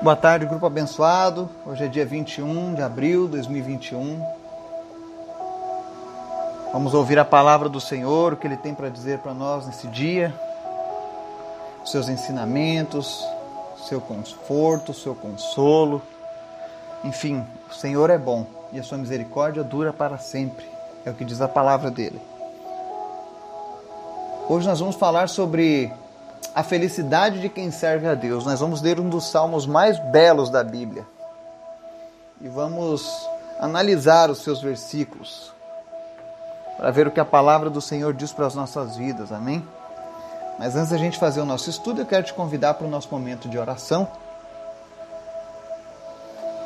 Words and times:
Boa 0.00 0.14
tarde, 0.14 0.46
grupo 0.46 0.64
abençoado. 0.64 1.50
Hoje 1.66 1.84
é 1.84 1.88
dia 1.88 2.06
21 2.06 2.74
de 2.74 2.82
abril 2.82 3.24
de 3.24 3.32
2021. 3.32 4.24
Vamos 6.72 6.94
ouvir 6.94 7.18
a 7.18 7.24
palavra 7.24 7.68
do 7.68 7.80
Senhor, 7.80 8.32
o 8.32 8.36
que 8.36 8.46
Ele 8.46 8.56
tem 8.56 8.72
para 8.72 8.88
dizer 8.90 9.18
para 9.18 9.34
nós 9.34 9.66
nesse 9.66 9.88
dia, 9.88 10.32
seus 11.84 12.08
ensinamentos, 12.08 13.26
seu 13.88 14.00
conforto, 14.00 14.94
seu 14.94 15.16
consolo. 15.16 16.00
Enfim, 17.02 17.44
o 17.68 17.74
Senhor 17.74 18.08
é 18.08 18.16
bom 18.18 18.46
e 18.72 18.78
a 18.78 18.84
sua 18.84 18.98
misericórdia 18.98 19.64
dura 19.64 19.92
para 19.92 20.16
sempre. 20.16 20.64
É 21.04 21.10
o 21.10 21.14
que 21.14 21.24
diz 21.24 21.40
a 21.40 21.48
palavra 21.48 21.90
dele. 21.90 22.20
Hoje 24.48 24.68
nós 24.68 24.78
vamos 24.78 24.94
falar 24.94 25.28
sobre 25.28 25.92
a 26.54 26.62
felicidade 26.62 27.40
de 27.40 27.48
quem 27.48 27.70
serve 27.70 28.06
a 28.06 28.14
Deus. 28.14 28.44
Nós 28.44 28.60
vamos 28.60 28.82
ler 28.82 28.98
um 28.98 29.08
dos 29.08 29.30
salmos 29.30 29.66
mais 29.66 29.98
belos 30.10 30.50
da 30.50 30.64
Bíblia 30.64 31.06
e 32.40 32.48
vamos 32.48 33.28
analisar 33.58 34.30
os 34.30 34.42
seus 34.42 34.60
versículos 34.60 35.52
para 36.76 36.90
ver 36.90 37.06
o 37.06 37.10
que 37.10 37.20
a 37.20 37.24
palavra 37.24 37.68
do 37.68 37.80
Senhor 37.80 38.14
diz 38.14 38.32
para 38.32 38.46
as 38.46 38.54
nossas 38.54 38.96
vidas. 38.96 39.32
Amém? 39.32 39.66
Mas 40.58 40.76
antes 40.76 40.90
da 40.90 40.96
gente 40.96 41.18
fazer 41.18 41.40
o 41.40 41.44
nosso 41.44 41.68
estudo, 41.70 42.00
eu 42.00 42.06
quero 42.06 42.24
te 42.24 42.34
convidar 42.34 42.74
para 42.74 42.86
o 42.86 42.90
nosso 42.90 43.08
momento 43.10 43.48
de 43.48 43.58
oração. 43.58 44.08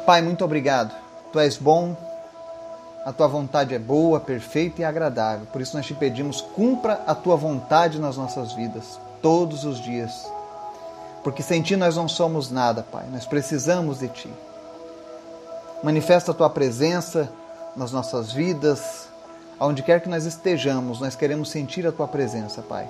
Pai, 0.06 0.20
muito 0.20 0.44
obrigado. 0.44 0.94
Tu 1.32 1.38
és 1.38 1.56
bom, 1.56 1.96
a 3.04 3.12
tua 3.12 3.28
vontade 3.28 3.74
é 3.74 3.78
boa, 3.78 4.20
perfeita 4.20 4.82
e 4.82 4.84
agradável. 4.84 5.46
Por 5.46 5.60
isso 5.60 5.76
nós 5.76 5.86
te 5.86 5.94
pedimos, 5.94 6.40
cumpra 6.40 7.00
a 7.06 7.14
tua 7.14 7.36
vontade 7.36 7.98
nas 7.98 8.16
nossas 8.16 8.52
vidas 8.52 8.98
todos 9.22 9.64
os 9.64 9.80
dias. 9.80 10.30
Porque 11.22 11.42
sem 11.42 11.62
Ti 11.62 11.76
nós 11.76 11.96
não 11.96 12.08
somos 12.08 12.50
nada, 12.50 12.82
Pai. 12.82 13.06
Nós 13.10 13.24
precisamos 13.24 14.00
de 14.00 14.08
Ti. 14.08 14.30
Manifesta 15.82 16.32
a 16.32 16.34
Tua 16.34 16.50
presença 16.50 17.32
nas 17.76 17.92
nossas 17.92 18.32
vidas, 18.32 19.08
aonde 19.58 19.82
quer 19.82 20.00
que 20.00 20.08
nós 20.08 20.26
estejamos, 20.26 21.00
nós 21.00 21.14
queremos 21.14 21.50
sentir 21.50 21.86
a 21.86 21.92
Tua 21.92 22.08
presença, 22.08 22.60
Pai. 22.60 22.88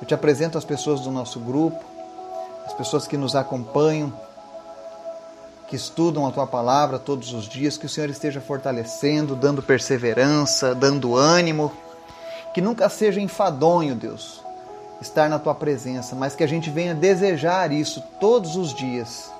Eu 0.00 0.06
te 0.06 0.14
apresento 0.14 0.56
as 0.56 0.64
pessoas 0.64 1.00
do 1.00 1.10
nosso 1.10 1.40
grupo, 1.40 1.84
as 2.64 2.72
pessoas 2.72 3.06
que 3.06 3.16
nos 3.16 3.34
acompanham, 3.34 4.12
que 5.68 5.74
estudam 5.74 6.26
a 6.26 6.30
Tua 6.30 6.46
palavra 6.46 6.98
todos 6.98 7.32
os 7.32 7.48
dias, 7.48 7.76
que 7.76 7.86
o 7.86 7.88
Senhor 7.88 8.08
esteja 8.08 8.40
fortalecendo, 8.40 9.34
dando 9.34 9.62
perseverança, 9.62 10.74
dando 10.74 11.16
ânimo, 11.16 11.72
que 12.54 12.60
nunca 12.60 12.88
seja 12.88 13.20
enfadonho, 13.20 13.94
Deus, 13.94 14.45
estar 15.00 15.28
na 15.28 15.38
tua 15.38 15.54
presença, 15.54 16.14
mas 16.14 16.34
que 16.34 16.44
a 16.44 16.46
gente 16.46 16.70
venha 16.70 16.94
desejar 16.94 17.72
isso 17.72 18.02
todos 18.20 18.56
os 18.56 18.74
dias. 18.74 19.30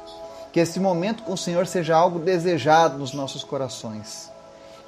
Que 0.52 0.60
esse 0.60 0.80
momento 0.80 1.22
com 1.22 1.32
o 1.34 1.38
Senhor 1.38 1.66
seja 1.66 1.96
algo 1.96 2.18
desejado 2.18 2.98
nos 2.98 3.12
nossos 3.12 3.44
corações. 3.44 4.30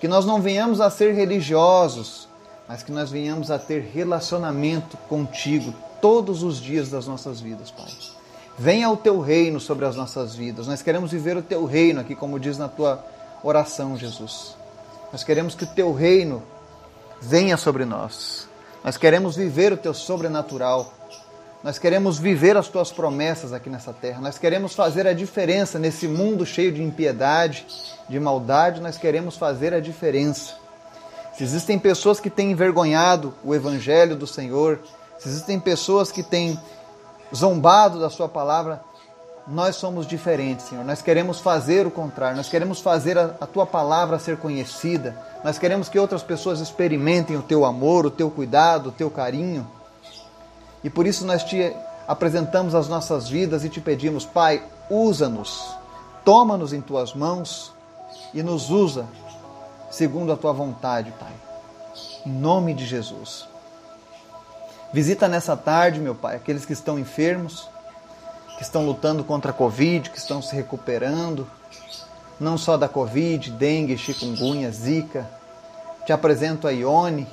Que 0.01 0.09
nós 0.09 0.25
não 0.25 0.41
venhamos 0.41 0.81
a 0.81 0.89
ser 0.91 1.13
religiosos, 1.15 2.29
mas 2.69 2.83
que 2.83 2.93
nós 2.93 3.11
venhamos 3.11 3.51
a 3.51 3.59
ter 3.59 3.91
relacionamento 3.95 4.97
contigo 5.09 5.75
todos 6.01 6.43
os 6.43 6.61
dias 6.61 6.89
das 6.89 7.07
nossas 7.07 7.41
vidas, 7.41 7.71
Pai. 7.71 7.87
Venha 8.59 8.91
o 8.91 8.97
teu 8.97 9.21
reino 9.21 9.61
sobre 9.61 9.87
as 9.87 9.95
nossas 9.95 10.35
vidas. 10.35 10.67
Nós 10.67 10.83
queremos 10.83 11.13
viver 11.13 11.37
o 11.37 11.43
teu 11.43 11.65
reino 11.65 12.01
aqui, 12.01 12.15
como 12.15 12.41
diz 12.41 12.59
na 12.59 12.69
tua 12.69 13.05
oração, 13.43 13.97
Jesus. 13.97 14.57
Nós 15.13 15.23
queremos 15.23 15.55
que 15.55 15.65
o 15.65 15.67
teu 15.67 15.93
reino 15.93 16.43
venha 17.21 17.57
sobre 17.57 17.85
nós. 17.85 18.48
Nós 18.85 18.97
queremos 18.97 19.37
viver 19.37 19.73
o 19.73 19.77
teu 19.77 19.93
sobrenatural. 19.93 20.93
Nós 21.63 21.79
queremos 21.79 22.19
viver 22.19 22.57
as 22.57 22.69
tuas 22.69 22.93
promessas 22.93 23.53
aqui 23.53 23.69
nessa 23.69 23.93
terra. 23.93 24.21
Nós 24.21 24.39
queremos 24.39 24.75
fazer 24.75 25.07
a 25.07 25.13
diferença 25.13 25.79
nesse 25.79 26.07
mundo 26.07 26.47
cheio 26.47 26.73
de 26.73 26.83
impiedade, 26.83 27.67
de 28.09 28.21
maldade. 28.21 28.81
Nós 28.81 28.97
queremos 28.97 29.37
fazer 29.37 29.75
a 29.75 29.81
diferença. 29.81 30.55
Se 31.37 31.43
existem 31.43 31.79
pessoas 31.79 32.21
que 32.21 32.31
têm 32.31 32.53
envergonhado 32.53 33.35
o 33.45 33.55
evangelho 33.55 34.17
do 34.17 34.27
Senhor, 34.27 34.81
se 35.19 35.29
existem 35.29 35.59
pessoas 35.59 36.13
que 36.13 36.23
têm 36.23 36.59
zombado 37.35 38.01
da 38.01 38.09
sua 38.09 38.29
palavra, 38.29 38.81
nós 39.49 39.77
somos 39.77 40.07
diferentes, 40.07 40.67
Senhor. 40.67 40.85
Nós 40.85 41.01
queremos 41.01 41.41
fazer 41.41 41.87
o 41.87 41.91
contrário, 41.91 42.37
nós 42.37 42.49
queremos 42.49 42.81
fazer 42.81 43.17
a, 43.17 43.35
a, 43.41 43.47
tua 43.47 43.67
palavra 43.67 44.19
ser 44.19 44.37
conhecida, 44.37 45.17
nós 45.43 45.59
queremos 45.59 45.89
que 45.89 45.99
outras 45.99 46.23
pessoas 46.23 46.61
experimentem 46.61 47.37
o 47.37 47.43
teu 47.43 47.65
amor, 47.65 48.05
o 48.05 48.11
teu 48.11 48.31
cuidado, 48.31 48.91
o 48.91 48.93
teu 48.93 49.11
carinho. 49.11 49.67
E 50.85 50.91
por 50.91 51.07
isso 51.07 51.25
nós 51.25 51.43
te 51.43 51.75
apresentamos 52.07 52.75
as 52.75 52.89
nossas 52.89 53.29
vidas 53.29 53.65
e 53.65 53.71
te 53.71 53.81
pedimos, 53.81 54.27
Pai, 54.27 54.63
usa-nos, 54.91 55.75
toma-nos 56.25 56.73
em 56.73 56.81
tuas 56.81 57.15
mãos 57.15 57.73
e 58.35 58.43
nos 58.43 58.71
usa 58.71 59.07
segundo 59.91 60.31
a 60.31 60.37
tua 60.37 60.53
vontade, 60.53 61.11
Pai. 61.19 61.33
Em 62.27 62.33
nome 62.33 62.75
de 62.75 62.85
Jesus. 62.85 63.49
Visita 64.93 65.27
nessa 65.27 65.57
tarde, 65.57 66.01
meu 66.01 66.15
Pai, 66.15 66.37
aqueles 66.37 66.67
que 66.67 66.73
estão 66.75 66.99
enfermos 66.99 67.69
que 68.59 68.65
estão 68.65 68.85
lutando 68.85 69.23
contra 69.23 69.53
a 69.53 69.55
Covid, 69.55 70.11
que 70.11 70.19
estão 70.19 70.43
se 70.43 70.55
recuperando, 70.55 71.47
não 72.41 72.59
só 72.59 72.77
da 72.77 72.89
Covid, 72.89 73.53
dengue, 73.53 73.97
chikungunya, 73.97 74.69
zika. 74.73 75.31
Te 76.05 76.13
apresento 76.13 76.67
a 76.67 76.73
Ione, 76.73 77.25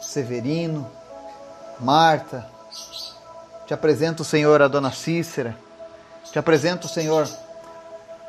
Severino, 0.00 0.88
Marta. 1.80 2.46
Te 3.66 3.74
apresento, 3.74 4.22
Senhor, 4.22 4.62
a 4.62 4.68
Dona 4.68 4.92
Cícera. 4.92 5.56
Te 6.30 6.38
apresento, 6.38 6.86
Senhor, 6.86 7.28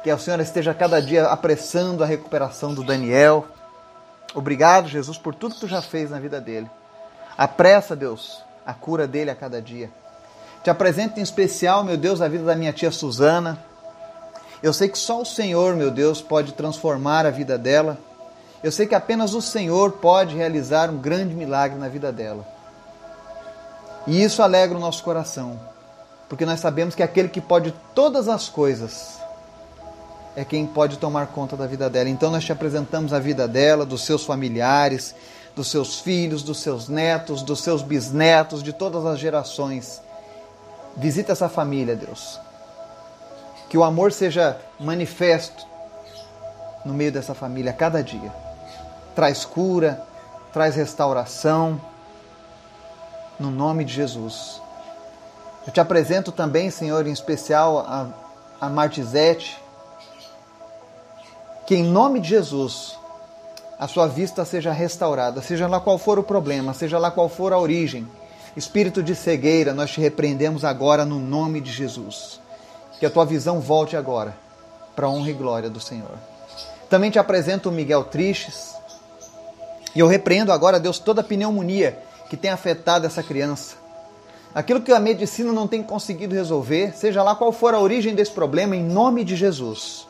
que 0.04 0.10
a 0.10 0.18
Senhora 0.18 0.42
esteja 0.42 0.74
cada 0.74 1.00
dia 1.00 1.28
apressando 1.28 2.04
a 2.04 2.08
recuperação 2.08 2.74
do 2.74 2.84
Daniel. 2.84 3.46
Obrigado, 4.34 4.88
Jesus, 4.88 5.20
por 5.20 5.36
tudo 5.36 5.54
que 5.54 5.62
tu 5.62 5.68
já 5.68 5.84
fez 5.84 6.10
na 6.10 6.20
vida 6.20 6.42
dele. 6.42 6.70
Apressa, 7.38 7.96
Deus, 7.96 8.42
a 8.66 8.74
cura 8.74 9.08
dele 9.08 9.30
a 9.30 9.36
cada 9.36 9.62
dia. 9.62 9.92
Te 10.64 10.70
apresento 10.70 11.20
em 11.20 11.24
especial, 11.24 11.84
meu 11.84 11.96
Deus, 11.96 12.22
a 12.22 12.28
vida 12.28 12.44
da 12.44 12.56
minha 12.56 12.74
tia 12.74 12.92
Suzana. 12.92 13.58
Eu 14.62 14.74
sei 14.74 14.90
que 14.90 14.98
só 14.98 15.22
o 15.22 15.26
Senhor, 15.26 15.76
meu 15.76 15.90
Deus, 15.90 16.22
pode 16.22 16.54
transformar 16.54 17.26
a 17.26 17.30
vida 17.30 17.58
dela. 17.58 17.98
Eu 18.62 18.72
sei 18.72 18.86
que 18.86 18.96
apenas 18.96 19.34
o 19.34 19.42
Senhor 19.42 19.94
pode 19.94 20.36
realizar 20.36 20.90
um 20.90 20.98
grande 20.98 21.34
milagre 21.34 21.80
na 21.80 21.88
vida 21.88 22.12
dela. 22.12 22.46
E 24.06 24.22
isso 24.22 24.44
alegra 24.44 24.78
o 24.78 24.82
nosso 24.82 25.04
coração, 25.04 25.60
porque 26.28 26.46
nós 26.46 26.60
sabemos 26.60 26.96
que 26.96 27.04
aquele 27.04 27.30
que 27.30 27.40
pode 27.40 27.74
todas 27.94 28.28
as 28.28 28.50
coisas 28.50 29.20
é 30.36 30.44
quem 30.44 30.66
pode 30.66 30.98
tomar 30.98 31.28
conta 31.28 31.56
da 31.56 31.68
vida 31.68 31.90
dela. 31.90 32.10
Então 32.10 32.32
nós 32.32 32.44
te 32.44 32.52
apresentamos 32.52 33.14
a 33.14 33.20
vida 33.20 33.48
dela, 33.48 33.86
dos 33.86 34.06
seus 34.06 34.26
familiares, 34.26 35.16
dos 35.56 35.70
seus 35.70 36.00
filhos, 36.00 36.44
dos 36.44 36.60
seus 36.60 36.90
netos, 36.90 37.42
dos 37.42 37.62
seus 37.62 37.82
bisnetos, 37.82 38.62
de 38.62 38.74
todas 38.74 39.06
as 39.06 39.20
gerações. 39.20 40.02
Visita 41.00 41.32
essa 41.32 41.48
família, 41.48 41.96
Deus. 41.96 42.38
Que 43.70 43.78
o 43.78 43.86
amor 43.86 44.12
seja 44.12 44.60
manifesto 44.78 45.66
no 46.84 46.94
meio 46.94 47.10
dessa 47.10 47.34
família 47.34 47.72
a 47.72 47.74
cada 47.74 48.04
dia. 48.04 48.34
Traz 49.16 49.46
cura, 49.46 50.04
traz 50.52 50.76
restauração, 50.76 51.80
no 53.40 53.50
nome 53.50 53.86
de 53.86 53.94
Jesus. 53.94 54.62
Eu 55.66 55.72
te 55.72 55.80
apresento 55.80 56.34
também, 56.34 56.70
Senhor, 56.70 57.08
em 57.08 57.14
especial 57.14 57.80
a, 57.80 58.08
a 58.60 58.70
Martizete, 58.70 59.58
que 61.66 61.76
em 61.76 61.84
nome 61.84 62.20
de 62.20 62.28
Jesus 62.28 63.00
a 63.80 63.88
sua 63.88 64.06
vista 64.06 64.44
seja 64.44 64.74
restaurada, 64.74 65.42
seja 65.42 65.66
lá 65.66 65.80
qual 65.80 65.98
for 65.98 66.20
o 66.20 66.24
problema, 66.24 66.74
seja 66.74 67.00
lá 67.00 67.10
qual 67.10 67.30
for 67.30 67.54
a 67.54 67.58
origem 67.58 68.06
Espírito 68.56 69.04
de 69.04 69.16
cegueira, 69.16 69.74
nós 69.74 69.92
te 69.92 70.02
repreendemos 70.02 70.66
agora 70.66 71.06
no 71.06 71.20
nome 71.20 71.62
de 71.62 71.72
Jesus. 71.72 72.40
Que 73.00 73.06
a 73.06 73.10
tua 73.10 73.26
visão 73.26 73.60
volte 73.60 73.96
agora 73.96 74.36
para 74.96 75.06
a 75.08 75.10
honra 75.10 75.30
e 75.30 75.34
glória 75.34 75.70
do 75.70 75.80
Senhor. 75.80 76.18
Também 76.90 77.12
te 77.12 77.20
apresento 77.20 77.70
o 77.70 77.72
Miguel 77.72 78.04
Tristes. 78.06 78.74
E 79.96 80.00
eu 80.00 80.08
repreendo 80.08 80.52
agora, 80.52 80.80
Deus, 80.80 81.00
toda 81.00 81.22
a 81.22 81.24
pneumonia 81.24 82.00
que 82.30 82.36
tem 82.36 82.50
afetado 82.50 83.06
essa 83.06 83.24
criança. 83.24 83.76
Aquilo 84.54 84.82
que 84.82 84.92
a 84.92 85.00
medicina 85.00 85.54
não 85.54 85.68
tem 85.68 85.84
conseguido 85.84 86.34
resolver, 86.34 86.98
seja 86.98 87.22
lá 87.22 87.36
qual 87.36 87.52
for 87.52 87.74
a 87.74 87.80
origem 87.80 88.16
desse 88.16 88.32
problema, 88.32 88.76
em 88.76 88.84
nome 88.84 89.24
de 89.24 89.36
Jesus. 89.36 90.08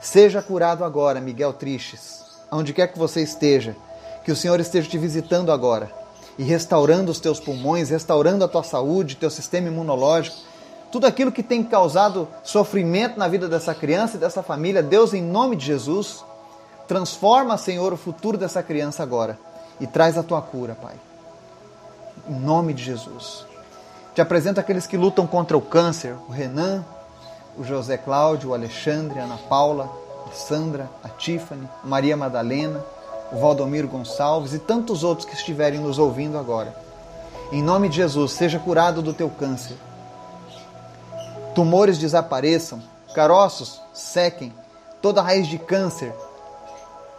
Seja 0.00 0.42
curado 0.42 0.84
agora, 0.84 1.20
Miguel 1.20 1.52
Tristes, 1.52 2.22
onde 2.50 2.72
quer 2.72 2.88
que 2.88 2.98
você 2.98 3.22
esteja. 3.22 3.76
Que 4.24 4.32
o 4.32 4.36
Senhor 4.36 4.58
esteja 4.60 4.90
te 4.90 4.98
visitando 4.98 5.50
agora 5.50 5.90
e 6.38 6.44
restaurando 6.44 7.10
os 7.10 7.18
teus 7.18 7.40
pulmões, 7.40 7.90
restaurando 7.90 8.44
a 8.44 8.48
tua 8.48 8.62
saúde, 8.62 9.16
teu 9.16 9.28
sistema 9.28 9.66
imunológico, 9.66 10.36
tudo 10.90 11.06
aquilo 11.06 11.32
que 11.32 11.42
tem 11.42 11.62
causado 11.62 12.28
sofrimento 12.42 13.18
na 13.18 13.28
vida 13.28 13.48
dessa 13.48 13.74
criança 13.74 14.16
e 14.16 14.20
dessa 14.20 14.42
família, 14.42 14.82
Deus, 14.82 15.12
em 15.12 15.22
nome 15.22 15.56
de 15.56 15.66
Jesus, 15.66 16.24
transforma, 16.86 17.58
Senhor, 17.58 17.92
o 17.92 17.96
futuro 17.96 18.38
dessa 18.38 18.62
criança 18.62 19.02
agora 19.02 19.38
e 19.80 19.86
traz 19.86 20.16
a 20.16 20.22
tua 20.22 20.40
cura, 20.40 20.74
Pai. 20.74 20.94
Em 22.28 22.38
nome 22.38 22.72
de 22.72 22.82
Jesus. 22.82 23.44
Te 24.14 24.20
apresento 24.20 24.58
aqueles 24.58 24.86
que 24.86 24.96
lutam 24.96 25.26
contra 25.26 25.56
o 25.56 25.60
câncer, 25.60 26.16
o 26.28 26.32
Renan, 26.32 26.84
o 27.56 27.64
José 27.64 27.96
Cláudio, 27.96 28.50
o 28.50 28.54
Alexandre, 28.54 29.18
a 29.18 29.24
Ana 29.24 29.38
Paula, 29.48 29.90
a 30.26 30.32
Sandra, 30.32 30.88
a 31.02 31.08
Tiffany, 31.08 31.68
a 31.84 31.86
Maria 31.86 32.16
Madalena, 32.16 32.84
Valdomiro 33.32 33.88
Gonçalves 33.88 34.54
e 34.54 34.58
tantos 34.58 35.04
outros 35.04 35.26
que 35.26 35.34
estiverem 35.34 35.80
nos 35.80 35.98
ouvindo 35.98 36.38
agora. 36.38 36.74
Em 37.52 37.62
nome 37.62 37.88
de 37.88 37.96
Jesus, 37.96 38.32
seja 38.32 38.58
curado 38.58 39.02
do 39.02 39.12
teu 39.12 39.28
câncer. 39.28 39.76
Tumores 41.54 41.98
desapareçam, 41.98 42.82
caroços 43.14 43.80
sequem, 43.92 44.52
toda 45.02 45.22
raiz 45.22 45.46
de 45.46 45.58
câncer. 45.58 46.14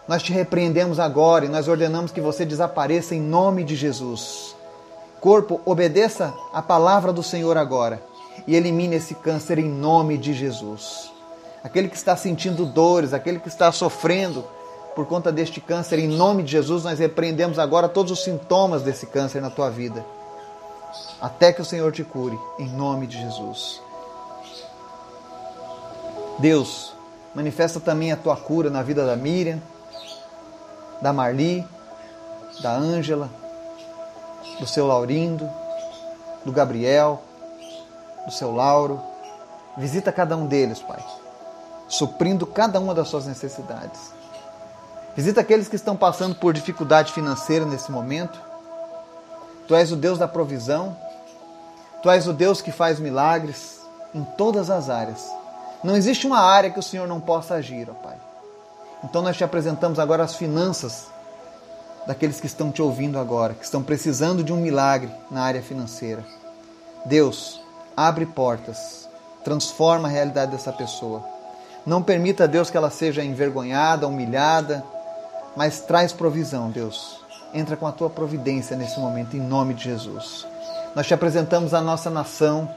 Nós 0.08 0.24
te 0.24 0.32
repreendemos 0.32 1.00
agora 1.00 1.46
e 1.46 1.50
nós 1.50 1.68
ordenamos 1.68 2.12
que 2.12 2.22
você 2.22 2.46
desapareça 2.46 3.14
em 3.14 3.22
nome 3.22 3.64
de 3.64 3.76
Jesus. 3.76 4.56
Corpo, 5.20 5.62
obedeça 5.66 6.34
a 6.54 6.62
palavra 6.62 7.12
do 7.12 7.22
Senhor 7.22 7.58
agora 7.58 8.02
e 8.48 8.56
elimine 8.56 8.96
esse 8.96 9.14
câncer 9.14 9.60
em 9.60 9.70
nome 9.70 10.18
de 10.18 10.34
Jesus. 10.34 11.12
Aquele 11.64 11.90
que 11.90 11.98
está 11.98 12.16
sentindo 12.16 12.66
dores, 12.66 13.14
aquele 13.14 13.40
que 13.40 13.50
está 13.50 13.72
sofrendo 13.72 14.46
por 15.00 15.06
conta 15.06 15.32
deste 15.32 15.62
câncer, 15.62 15.98
em 15.98 16.10
nome 16.10 16.44
de 16.44 16.52
Jesus, 16.52 16.84
nós 16.84 17.00
repreendemos 17.00 17.58
agora 17.58 17.88
todos 17.88 18.12
os 18.12 18.22
sintomas 18.22 18.82
desse 18.82 19.06
câncer 19.06 19.42
na 19.42 19.50
tua 19.50 19.70
vida. 19.70 20.06
Até 21.22 21.54
que 21.54 21.62
o 21.62 21.66
Senhor 21.66 21.90
te 21.94 22.04
cure, 22.04 22.38
em 22.60 22.68
nome 22.68 23.08
de 23.08 23.18
Jesus. 23.18 23.82
Deus, 26.38 26.92
manifesta 27.34 27.80
também 27.80 28.12
a 28.12 28.18
tua 28.18 28.36
cura 28.36 28.70
na 28.70 28.84
vida 28.84 29.06
da 29.06 29.16
Miriam, 29.16 29.62
da 31.02 31.14
Marli, 31.14 31.66
da 32.62 32.76
Ângela, 32.76 33.30
do 34.60 34.68
seu 34.68 34.86
Laurindo, 34.86 35.50
do 36.44 36.52
Gabriel, 36.52 37.22
do 38.26 38.34
seu 38.34 38.54
Lauro. 38.54 39.00
Visita 39.78 40.12
cada 40.12 40.36
um 40.36 40.46
deles, 40.46 40.80
Pai, 40.80 41.02
suprindo 41.88 42.46
cada 42.46 42.82
uma 42.82 42.94
das 42.94 43.08
suas 43.08 43.26
necessidades. 43.26 44.19
Visita 45.20 45.42
aqueles 45.42 45.68
que 45.68 45.76
estão 45.76 45.98
passando 45.98 46.34
por 46.34 46.54
dificuldade 46.54 47.12
financeira 47.12 47.66
nesse 47.66 47.92
momento. 47.92 48.40
Tu 49.68 49.76
és 49.76 49.92
o 49.92 49.98
Deus 49.98 50.18
da 50.18 50.30
provisão. 50.30 50.96
Tu 52.02 52.10
és 52.10 52.26
o 52.26 52.32
Deus 52.32 52.62
que 52.62 52.72
faz 52.72 53.02
milagres 53.02 53.82
em 54.16 54.24
todas 54.38 54.70
as 54.70 54.90
áreas. 54.90 55.30
Não 55.84 55.98
existe 55.98 56.26
uma 56.26 56.40
área 56.40 56.70
que 56.70 56.80
o 56.80 56.82
Senhor 56.82 57.06
não 57.06 57.20
possa 57.20 57.56
agir, 57.56 57.90
ó 57.90 57.94
Pai. 57.96 58.16
Então 59.04 59.22
nós 59.22 59.36
te 59.36 59.44
apresentamos 59.44 60.00
agora 60.00 60.24
as 60.24 60.36
finanças 60.36 61.08
daqueles 62.08 62.40
que 62.40 62.48
estão 62.48 62.72
te 62.72 62.82
ouvindo 62.82 63.20
agora, 63.20 63.56
que 63.56 63.66
estão 63.66 63.84
precisando 63.84 64.42
de 64.42 64.54
um 64.54 64.62
milagre 64.62 65.12
na 65.30 65.44
área 65.44 65.62
financeira. 65.62 66.24
Deus, 67.04 67.60
abre 67.94 68.26
portas, 68.26 69.10
transforma 69.44 70.08
a 70.08 70.12
realidade 70.12 70.54
dessa 70.54 70.72
pessoa. 70.72 71.22
Não 71.86 72.02
permita, 72.02 72.48
Deus, 72.48 72.70
que 72.70 72.78
ela 72.78 72.90
seja 72.90 73.22
envergonhada, 73.22 74.08
humilhada, 74.08 74.82
mas 75.56 75.82
traz 75.82 76.14
provisão, 76.14 76.70
Deus. 76.70 77.20
Entra 77.54 77.76
com 77.76 77.88
a 77.88 77.92
tua 77.92 78.10
providência 78.10 78.76
nesse 78.76 79.00
momento, 79.00 79.36
em 79.36 79.40
nome 79.40 79.74
de 79.74 79.84
Jesus. 79.84 80.46
Nós 80.96 81.08
te 81.08 81.14
apresentamos 81.14 81.74
a 81.74 81.82
nossa 81.82 82.10
nação, 82.10 82.70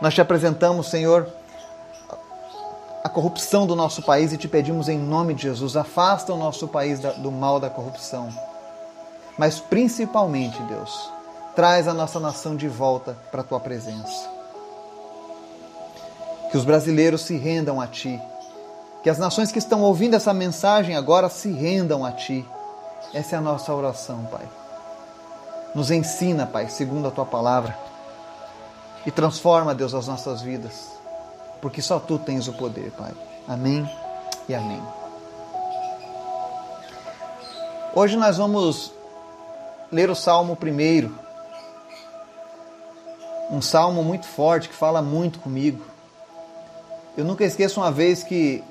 nós 0.00 0.14
te 0.14 0.20
apresentamos, 0.20 0.88
Senhor, 0.88 1.28
a 3.02 3.08
corrupção 3.08 3.66
do 3.66 3.74
nosso 3.74 4.02
país 4.02 4.32
e 4.32 4.36
te 4.36 4.46
pedimos 4.46 4.88
em 4.88 4.98
nome 4.98 5.34
de 5.34 5.42
Jesus, 5.42 5.76
afasta 5.76 6.32
o 6.32 6.36
nosso 6.36 6.68
país 6.68 7.00
do 7.00 7.32
mal 7.32 7.58
da 7.58 7.68
corrupção. 7.68 8.28
Mas 9.36 9.58
principalmente, 9.58 10.62
Deus, 10.64 11.10
traz 11.54 11.88
a 11.88 11.94
nossa 11.94 12.20
nação 12.20 12.54
de 12.54 12.68
volta 12.68 13.16
para 13.30 13.40
a 13.40 13.44
tua 13.44 13.58
presença. 13.58 14.30
Que 16.50 16.56
os 16.56 16.64
brasileiros 16.64 17.22
se 17.22 17.36
rendam 17.36 17.80
a 17.80 17.86
ti. 17.86 18.20
Que 19.02 19.10
as 19.10 19.18
nações 19.18 19.50
que 19.50 19.58
estão 19.58 19.82
ouvindo 19.82 20.14
essa 20.14 20.32
mensagem 20.32 20.96
agora 20.96 21.28
se 21.28 21.50
rendam 21.50 22.04
a 22.04 22.12
ti. 22.12 22.46
Essa 23.12 23.36
é 23.36 23.38
a 23.38 23.42
nossa 23.42 23.74
oração, 23.74 24.24
Pai. 24.30 24.48
Nos 25.74 25.90
ensina, 25.90 26.46
Pai, 26.46 26.68
segundo 26.68 27.08
a 27.08 27.10
tua 27.10 27.26
palavra. 27.26 27.76
E 29.04 29.10
transforma, 29.10 29.74
Deus, 29.74 29.94
as 29.94 30.06
nossas 30.06 30.40
vidas 30.40 30.92
porque 31.62 31.80
só 31.80 32.00
tu 32.00 32.18
tens 32.18 32.48
o 32.48 32.52
poder, 32.52 32.90
Pai. 32.90 33.12
Amém 33.46 33.88
e 34.48 34.54
amém. 34.54 34.82
Hoje 37.94 38.16
nós 38.16 38.36
vamos 38.36 38.92
ler 39.90 40.10
o 40.10 40.14
Salmo 40.16 40.56
primeiro. 40.56 41.16
Um 43.48 43.62
salmo 43.62 44.02
muito 44.02 44.26
forte 44.26 44.68
que 44.68 44.74
fala 44.74 45.00
muito 45.00 45.38
comigo. 45.38 45.84
Eu 47.16 47.24
nunca 47.24 47.44
esqueço 47.44 47.78
uma 47.78 47.92
vez 47.92 48.24
que, 48.24 48.64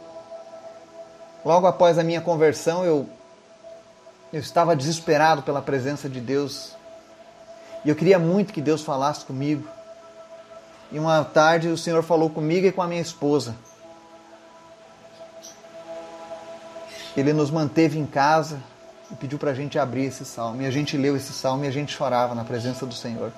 logo 1.44 1.68
após 1.68 1.98
a 1.98 2.04
minha 2.04 2.22
conversão, 2.22 2.86
eu, 2.86 3.08
eu 4.32 4.40
estava 4.40 4.76
desesperado 4.76 5.44
pela 5.44 5.62
presença 5.62 6.10
de 6.10 6.20
Deus. 6.20 6.76
E 7.84 7.90
eu 7.90 7.96
queria 7.96 8.20
muito 8.20 8.54
que 8.54 8.62
Deus 8.62 8.82
falasse 8.82 9.26
comigo. 9.26 9.68
E 10.92 11.00
uma 11.00 11.24
tarde 11.24 11.70
o 11.70 11.78
Senhor 11.78 12.04
falou 12.04 12.30
comigo 12.30 12.68
e 12.68 12.72
com 12.72 12.82
a 12.82 12.88
minha 12.88 13.02
esposa. 13.02 13.56
Ele 17.16 17.34
nos 17.34 17.50
manteve 17.50 18.00
em 18.00 18.06
casa 18.06 18.62
e 19.10 19.16
pediu 19.16 19.38
para 19.38 19.52
a 19.52 19.54
gente 19.54 19.78
abrir 19.78 20.06
esse 20.06 20.24
salmo. 20.26 20.62
E 20.62 20.66
a 20.66 20.72
gente 20.72 20.96
leu 20.96 21.16
esse 21.16 21.34
salmo 21.34 21.66
e 21.66 21.68
a 21.68 21.72
gente 21.72 21.94
chorava 21.94 22.34
na 22.36 22.44
presença 22.44 22.86
do 22.86 22.94
Senhor. 22.94 23.32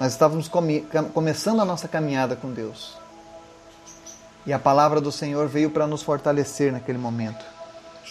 Nós 0.00 0.12
estávamos 0.12 0.48
come 0.48 0.86
começando 1.12 1.60
a 1.60 1.64
nossa 1.64 1.88
caminhada 1.88 2.36
com 2.36 2.52
Deus. 2.52 2.96
E 4.48 4.52
a 4.54 4.58
palavra 4.58 4.98
do 4.98 5.12
Senhor 5.12 5.46
veio 5.46 5.68
para 5.68 5.86
nos 5.86 6.02
fortalecer 6.02 6.72
naquele 6.72 6.96
momento, 6.96 7.44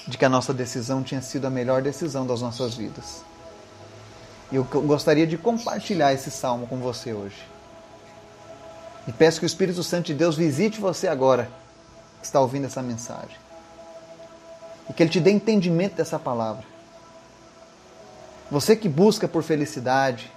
de 0.08 0.16
que 0.20 0.24
a 0.24 0.30
nossa 0.30 0.54
decisão 0.54 1.02
tinha 1.02 1.20
sido 1.20 1.48
a 1.48 1.50
melhor 1.50 1.82
decisão 1.82 2.28
das 2.28 2.44
nossas 2.44 2.76
vidas. 2.76 3.24
E 4.52 4.56
eu 4.56 4.64
gostaria 4.64 5.26
de 5.26 5.36
compartilhar 5.36 6.14
esse 6.14 6.30
salmo 6.30 6.68
com 6.68 6.78
você 6.78 7.12
hoje. 7.12 7.44
E 9.08 9.12
peço 9.12 9.40
que 9.40 9.48
o 9.48 9.48
Espírito 9.48 9.82
Santo 9.82 10.06
de 10.06 10.14
Deus 10.14 10.38
visite 10.38 10.80
você 10.80 11.08
agora, 11.08 11.50
que 12.20 12.28
está 12.28 12.40
ouvindo 12.40 12.66
essa 12.66 12.84
mensagem. 12.84 13.36
E 14.88 14.94
que 14.94 15.02
Ele 15.02 15.10
te 15.10 15.20
dê 15.20 15.32
entendimento 15.32 15.96
dessa 15.96 16.20
palavra. 16.20 16.64
Você 18.52 18.76
que 18.76 18.88
busca 18.88 19.28
por 19.28 19.42
felicidade, 19.42 20.32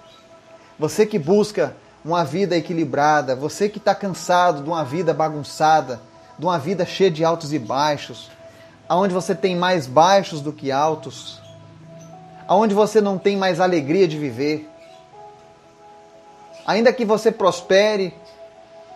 você 0.79 1.05
que 1.05 1.19
busca 1.19 1.75
uma 2.03 2.23
vida 2.23 2.57
equilibrada, 2.57 3.35
você 3.35 3.69
que 3.69 3.77
está 3.77 3.93
cansado 3.93 4.63
de 4.63 4.69
uma 4.69 4.83
vida 4.83 5.13
bagunçada, 5.13 6.01
de 6.37 6.45
uma 6.45 6.57
vida 6.57 6.85
cheia 6.85 7.11
de 7.11 7.23
altos 7.23 7.53
e 7.53 7.59
baixos, 7.59 8.31
aonde 8.89 9.13
você 9.13 9.35
tem 9.35 9.55
mais 9.55 9.85
baixos 9.85 10.41
do 10.41 10.51
que 10.51 10.71
altos, 10.71 11.39
aonde 12.47 12.73
você 12.73 12.99
não 12.99 13.17
tem 13.17 13.37
mais 13.37 13.59
alegria 13.59 14.07
de 14.07 14.17
viver. 14.17 14.69
Ainda 16.65 16.91
que 16.91 17.05
você 17.05 17.31
prospere, 17.31 18.13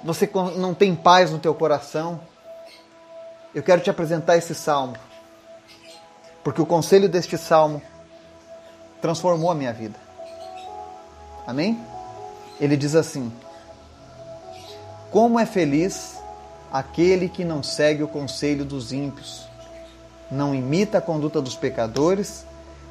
você 0.04 0.30
não 0.58 0.74
tem 0.74 0.96
paz 0.96 1.32
no 1.32 1.40
teu 1.40 1.54
coração. 1.54 2.20
Eu 3.54 3.64
quero 3.64 3.82
te 3.82 3.90
apresentar 3.90 4.36
esse 4.38 4.54
salmo, 4.54 4.96
porque 6.44 6.62
o 6.62 6.66
conselho 6.66 7.08
deste 7.08 7.38
salmo 7.38 7.82
transformou 9.02 9.52
a 9.52 9.56
minha 9.56 9.72
vida. 9.72 9.98
Amém? 11.48 11.80
Ele 12.60 12.78
diz 12.78 12.96
assim: 12.96 13.32
Como 15.12 15.40
é 15.40 15.46
feliz 15.46 16.18
aquele 16.72 17.30
que 17.30 17.44
não 17.44 17.64
segue 17.64 18.04
o 18.04 18.08
conselho 18.08 18.66
dos 18.66 18.92
ímpios, 18.92 19.48
não 20.30 20.54
imita 20.54 20.98
a 20.98 21.02
conduta 21.02 21.42
dos 21.42 21.56
pecadores 21.56 22.46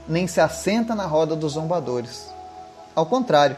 nem 0.09 0.27
se 0.27 0.41
assenta 0.41 0.95
na 0.95 1.07
roda 1.07 1.35
dos 1.35 1.53
zombadores. 1.53 2.29
Ao 2.95 3.07
contrário, 3.07 3.57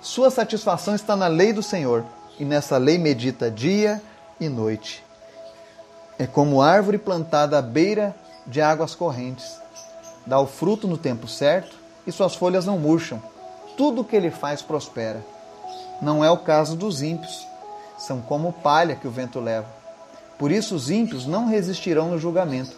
sua 0.00 0.30
satisfação 0.30 0.94
está 0.94 1.16
na 1.16 1.26
lei 1.26 1.52
do 1.52 1.62
Senhor, 1.62 2.04
e 2.38 2.44
nessa 2.44 2.78
lei 2.78 2.96
medita 2.96 3.50
dia 3.50 4.00
e 4.40 4.48
noite. 4.48 5.04
É 6.18 6.26
como 6.26 6.62
árvore 6.62 6.96
plantada 6.96 7.58
à 7.58 7.62
beira 7.62 8.14
de 8.46 8.60
águas 8.60 8.94
correntes. 8.94 9.58
Dá 10.26 10.38
o 10.40 10.46
fruto 10.46 10.86
no 10.86 10.96
tempo 10.96 11.26
certo 11.26 11.76
e 12.06 12.12
suas 12.12 12.34
folhas 12.34 12.64
não 12.64 12.78
murcham. 12.78 13.22
Tudo 13.76 14.00
o 14.00 14.04
que 14.04 14.16
ele 14.16 14.30
faz 14.30 14.62
prospera. 14.62 15.24
Não 16.00 16.24
é 16.24 16.30
o 16.30 16.38
caso 16.38 16.76
dos 16.76 17.02
ímpios. 17.02 17.46
São 17.98 18.20
como 18.20 18.52
palha 18.52 18.96
que 18.96 19.06
o 19.06 19.10
vento 19.10 19.38
leva. 19.40 19.66
Por 20.38 20.50
isso 20.50 20.74
os 20.74 20.90
ímpios 20.90 21.26
não 21.26 21.48
resistirão 21.48 22.08
no 22.08 22.18
julgamento, 22.18 22.74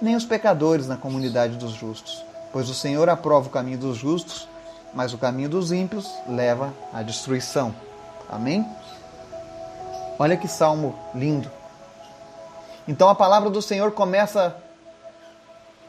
nem 0.00 0.14
os 0.14 0.26
pecadores 0.26 0.86
na 0.86 0.96
comunidade 0.96 1.56
dos 1.56 1.72
justos. 1.72 2.22
Pois 2.52 2.68
o 2.68 2.74
Senhor 2.74 3.08
aprova 3.08 3.48
o 3.48 3.50
caminho 3.50 3.78
dos 3.78 3.96
justos, 3.96 4.46
mas 4.92 5.14
o 5.14 5.18
caminho 5.18 5.48
dos 5.48 5.72
ímpios 5.72 6.06
leva 6.28 6.72
à 6.92 7.02
destruição. 7.02 7.74
Amém? 8.28 8.66
Olha 10.18 10.36
que 10.36 10.46
salmo 10.46 10.94
lindo. 11.14 11.50
Então 12.86 13.08
a 13.08 13.14
palavra 13.14 13.48
do 13.48 13.62
Senhor 13.62 13.92
começa 13.92 14.54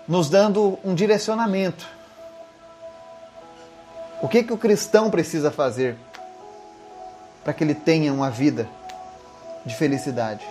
nos 0.07 0.29
dando 0.29 0.79
um 0.83 0.95
direcionamento. 0.95 1.86
O 4.21 4.27
que, 4.27 4.43
que 4.43 4.53
o 4.53 4.57
cristão 4.57 5.09
precisa 5.09 5.51
fazer? 5.51 5.98
Para 7.43 7.53
que 7.53 7.63
ele 7.63 7.75
tenha 7.75 8.13
uma 8.13 8.29
vida 8.29 8.67
de 9.65 9.75
felicidade. 9.75 10.46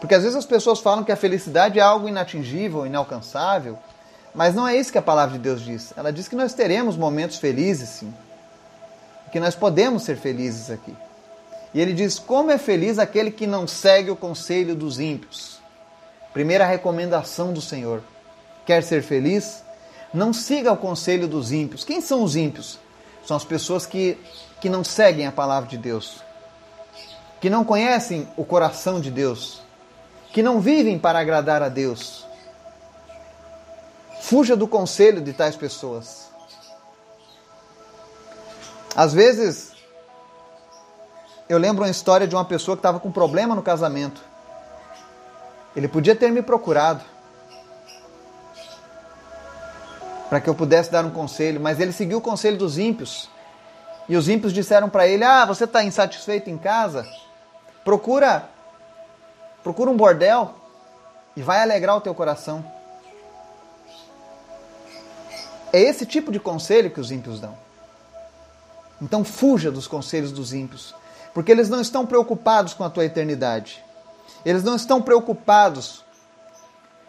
Porque 0.00 0.14
às 0.14 0.22
vezes 0.22 0.36
as 0.36 0.44
pessoas 0.44 0.80
falam 0.80 1.04
que 1.04 1.12
a 1.12 1.16
felicidade 1.16 1.78
é 1.78 1.82
algo 1.82 2.08
inatingível, 2.08 2.86
inalcançável, 2.86 3.78
mas 4.34 4.54
não 4.54 4.66
é 4.66 4.76
isso 4.76 4.92
que 4.92 4.98
a 4.98 5.02
palavra 5.02 5.38
de 5.38 5.42
Deus 5.42 5.62
diz. 5.62 5.92
Ela 5.96 6.12
diz 6.12 6.28
que 6.28 6.36
nós 6.36 6.52
teremos 6.52 6.96
momentos 6.96 7.38
felizes, 7.38 7.88
sim. 7.88 8.12
Que 9.30 9.40
nós 9.40 9.54
podemos 9.54 10.02
ser 10.02 10.16
felizes 10.16 10.70
aqui. 10.70 10.94
E 11.72 11.80
ele 11.80 11.92
diz: 11.92 12.18
Como 12.18 12.50
é 12.50 12.58
feliz 12.58 12.98
aquele 12.98 13.30
que 13.30 13.46
não 13.46 13.66
segue 13.66 14.10
o 14.10 14.16
conselho 14.16 14.74
dos 14.74 15.00
ímpios. 15.00 15.58
Primeira 16.32 16.66
recomendação 16.66 17.52
do 17.52 17.60
Senhor. 17.60 18.02
Quer 18.66 18.82
ser 18.82 19.02
feliz? 19.02 19.62
Não 20.12 20.32
siga 20.32 20.72
o 20.72 20.76
conselho 20.76 21.26
dos 21.26 21.52
ímpios. 21.52 21.84
Quem 21.84 22.00
são 22.00 22.22
os 22.22 22.36
ímpios? 22.36 22.78
São 23.26 23.36
as 23.36 23.44
pessoas 23.44 23.86
que, 23.86 24.18
que 24.60 24.68
não 24.68 24.84
seguem 24.84 25.26
a 25.26 25.32
palavra 25.32 25.68
de 25.68 25.78
Deus, 25.78 26.22
que 27.40 27.48
não 27.48 27.64
conhecem 27.64 28.28
o 28.36 28.44
coração 28.44 29.00
de 29.00 29.10
Deus, 29.10 29.62
que 30.32 30.42
não 30.42 30.60
vivem 30.60 30.98
para 30.98 31.18
agradar 31.18 31.62
a 31.62 31.68
Deus. 31.68 32.26
Fuja 34.20 34.56
do 34.56 34.66
conselho 34.66 35.20
de 35.20 35.32
tais 35.32 35.56
pessoas. 35.56 36.30
Às 38.96 39.12
vezes, 39.12 39.72
eu 41.48 41.58
lembro 41.58 41.84
uma 41.84 41.90
história 41.90 42.26
de 42.26 42.34
uma 42.34 42.44
pessoa 42.44 42.76
que 42.76 42.80
estava 42.80 43.00
com 43.00 43.10
problema 43.10 43.54
no 43.54 43.62
casamento. 43.62 44.22
Ele 45.74 45.88
podia 45.88 46.14
ter 46.14 46.30
me 46.30 46.42
procurado 46.42 47.13
para 50.28 50.40
que 50.40 50.48
eu 50.48 50.54
pudesse 50.54 50.90
dar 50.90 51.04
um 51.04 51.10
conselho, 51.10 51.60
mas 51.60 51.80
ele 51.80 51.92
seguiu 51.92 52.18
o 52.18 52.20
conselho 52.20 52.56
dos 52.56 52.78
ímpios. 52.78 53.28
E 54.08 54.16
os 54.16 54.28
ímpios 54.28 54.52
disseram 54.52 54.88
para 54.88 55.06
ele: 55.06 55.24
Ah, 55.24 55.44
você 55.44 55.64
está 55.64 55.82
insatisfeito 55.82 56.50
em 56.50 56.58
casa? 56.58 57.06
Procura, 57.84 58.48
procura 59.62 59.90
um 59.90 59.96
bordel 59.96 60.54
e 61.36 61.42
vai 61.42 61.62
alegrar 61.62 61.96
o 61.96 62.00
teu 62.00 62.14
coração. 62.14 62.64
É 65.72 65.80
esse 65.80 66.06
tipo 66.06 66.30
de 66.30 66.38
conselho 66.38 66.90
que 66.90 67.00
os 67.00 67.10
ímpios 67.10 67.40
dão. 67.40 67.56
Então 69.02 69.24
fuja 69.24 69.70
dos 69.70 69.86
conselhos 69.88 70.30
dos 70.30 70.52
ímpios, 70.52 70.94
porque 71.32 71.50
eles 71.50 71.68
não 71.68 71.80
estão 71.80 72.06
preocupados 72.06 72.74
com 72.74 72.84
a 72.84 72.90
tua 72.90 73.04
eternidade. 73.04 73.84
Eles 74.44 74.62
não 74.62 74.76
estão 74.76 75.02
preocupados 75.02 76.03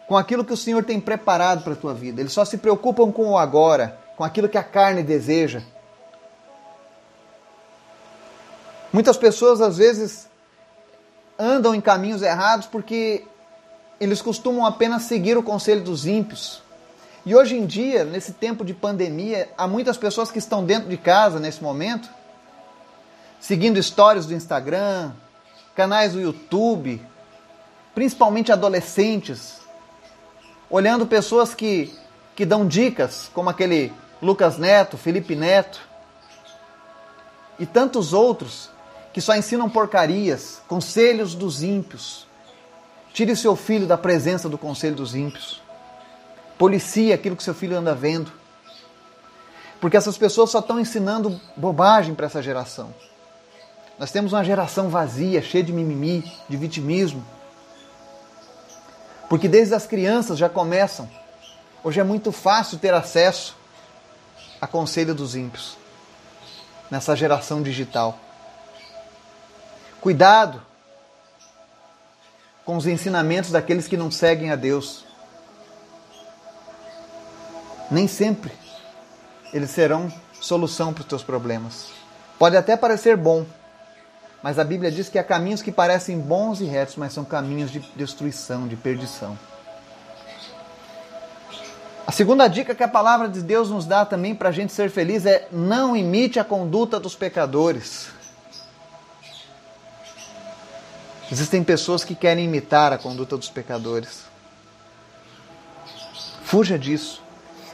com 0.06 0.16
aquilo 0.16 0.44
que 0.44 0.52
o 0.52 0.56
Senhor 0.56 0.84
tem 0.84 1.00
preparado 1.00 1.62
para 1.62 1.72
a 1.72 1.76
tua 1.76 1.94
vida. 1.94 2.20
Eles 2.20 2.32
só 2.32 2.44
se 2.44 2.58
preocupam 2.58 3.10
com 3.10 3.30
o 3.30 3.38
agora, 3.38 3.98
com 4.16 4.24
aquilo 4.24 4.48
que 4.48 4.58
a 4.58 4.62
carne 4.62 5.02
deseja. 5.02 5.62
Muitas 8.92 9.16
pessoas 9.16 9.60
às 9.60 9.78
vezes 9.78 10.28
andam 11.38 11.74
em 11.74 11.80
caminhos 11.80 12.22
errados 12.22 12.66
porque 12.66 13.24
eles 14.00 14.22
costumam 14.22 14.64
apenas 14.64 15.02
seguir 15.02 15.36
o 15.36 15.42
conselho 15.42 15.82
dos 15.82 16.06
ímpios. 16.06 16.62
E 17.24 17.34
hoje 17.34 17.56
em 17.56 17.66
dia, 17.66 18.04
nesse 18.04 18.32
tempo 18.32 18.64
de 18.64 18.72
pandemia, 18.72 19.50
há 19.58 19.66
muitas 19.66 19.96
pessoas 19.96 20.30
que 20.30 20.38
estão 20.38 20.64
dentro 20.64 20.88
de 20.88 20.96
casa 20.96 21.40
nesse 21.40 21.60
momento, 21.60 22.08
seguindo 23.40 23.78
histórias 23.78 24.26
do 24.26 24.34
Instagram, 24.34 25.12
canais 25.74 26.12
do 26.12 26.20
YouTube, 26.20 27.04
principalmente 27.94 28.52
adolescentes, 28.52 29.65
olhando 30.70 31.06
pessoas 31.06 31.54
que, 31.54 31.92
que 32.34 32.44
dão 32.44 32.66
dicas, 32.66 33.30
como 33.32 33.50
aquele 33.50 33.92
Lucas 34.20 34.58
Neto, 34.58 34.96
Felipe 34.96 35.34
Neto, 35.34 35.80
e 37.58 37.66
tantos 37.66 38.12
outros 38.12 38.70
que 39.12 39.20
só 39.20 39.34
ensinam 39.34 39.68
porcarias, 39.68 40.60
conselhos 40.68 41.34
dos 41.34 41.62
ímpios. 41.62 42.26
Tire 43.12 43.34
seu 43.34 43.56
filho 43.56 43.86
da 43.86 43.96
presença 43.96 44.48
do 44.48 44.58
conselho 44.58 44.94
dos 44.94 45.14
ímpios. 45.14 45.62
Policie 46.58 47.12
aquilo 47.12 47.34
que 47.34 47.42
seu 47.42 47.54
filho 47.54 47.76
anda 47.76 47.94
vendo. 47.94 48.30
Porque 49.80 49.96
essas 49.96 50.18
pessoas 50.18 50.50
só 50.50 50.58
estão 50.58 50.78
ensinando 50.78 51.40
bobagem 51.56 52.14
para 52.14 52.26
essa 52.26 52.42
geração. 52.42 52.94
Nós 53.98 54.10
temos 54.10 54.34
uma 54.34 54.44
geração 54.44 54.90
vazia, 54.90 55.40
cheia 55.40 55.64
de 55.64 55.72
mimimi, 55.72 56.30
de 56.46 56.56
vitimismo. 56.56 57.24
Porque 59.28 59.48
desde 59.48 59.74
as 59.74 59.86
crianças 59.86 60.38
já 60.38 60.48
começam. 60.48 61.08
Hoje 61.82 62.00
é 62.00 62.04
muito 62.04 62.32
fácil 62.32 62.78
ter 62.78 62.94
acesso 62.94 63.56
a 64.60 64.66
conselho 64.66 65.14
dos 65.14 65.34
ímpios 65.34 65.76
nessa 66.90 67.14
geração 67.16 67.62
digital. 67.62 68.18
Cuidado 70.00 70.62
com 72.64 72.76
os 72.76 72.86
ensinamentos 72.86 73.50
daqueles 73.50 73.86
que 73.86 73.96
não 73.96 74.10
seguem 74.10 74.50
a 74.50 74.56
Deus. 74.56 75.04
Nem 77.90 78.08
sempre 78.08 78.52
eles 79.52 79.70
serão 79.70 80.12
solução 80.40 80.92
para 80.92 81.02
os 81.02 81.06
teus 81.06 81.22
problemas. 81.22 81.86
Pode 82.38 82.56
até 82.56 82.76
parecer 82.76 83.16
bom, 83.16 83.46
mas 84.42 84.58
a 84.58 84.64
Bíblia 84.64 84.90
diz 84.90 85.08
que 85.08 85.18
há 85.18 85.24
caminhos 85.24 85.62
que 85.62 85.72
parecem 85.72 86.18
bons 86.18 86.60
e 86.60 86.64
retos, 86.64 86.96
mas 86.96 87.12
são 87.12 87.24
caminhos 87.24 87.70
de 87.70 87.80
destruição, 87.96 88.68
de 88.68 88.76
perdição. 88.76 89.36
A 92.06 92.12
segunda 92.12 92.46
dica 92.46 92.74
que 92.74 92.84
a 92.84 92.88
palavra 92.88 93.28
de 93.28 93.42
Deus 93.42 93.68
nos 93.68 93.84
dá 93.84 94.04
também 94.04 94.34
para 94.34 94.50
a 94.50 94.52
gente 94.52 94.72
ser 94.72 94.90
feliz 94.90 95.26
é 95.26 95.48
não 95.50 95.96
imite 95.96 96.38
a 96.38 96.44
conduta 96.44 97.00
dos 97.00 97.16
pecadores. 97.16 98.08
Existem 101.30 101.64
pessoas 101.64 102.04
que 102.04 102.14
querem 102.14 102.44
imitar 102.44 102.92
a 102.92 102.98
conduta 102.98 103.36
dos 103.36 103.48
pecadores. 103.50 104.24
Fuja 106.44 106.78
disso. 106.78 107.20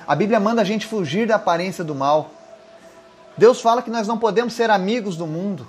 A 0.06 0.16
Bíblia 0.16 0.40
manda 0.40 0.62
a 0.62 0.64
gente 0.64 0.86
fugir 0.86 1.26
da 1.26 1.36
aparência 1.36 1.84
do 1.84 1.94
mal. 1.94 2.30
Deus 3.36 3.60
fala 3.60 3.82
que 3.82 3.90
nós 3.90 4.08
não 4.08 4.18
podemos 4.18 4.54
ser 4.54 4.70
amigos 4.70 5.16
do 5.16 5.26
mundo. 5.26 5.66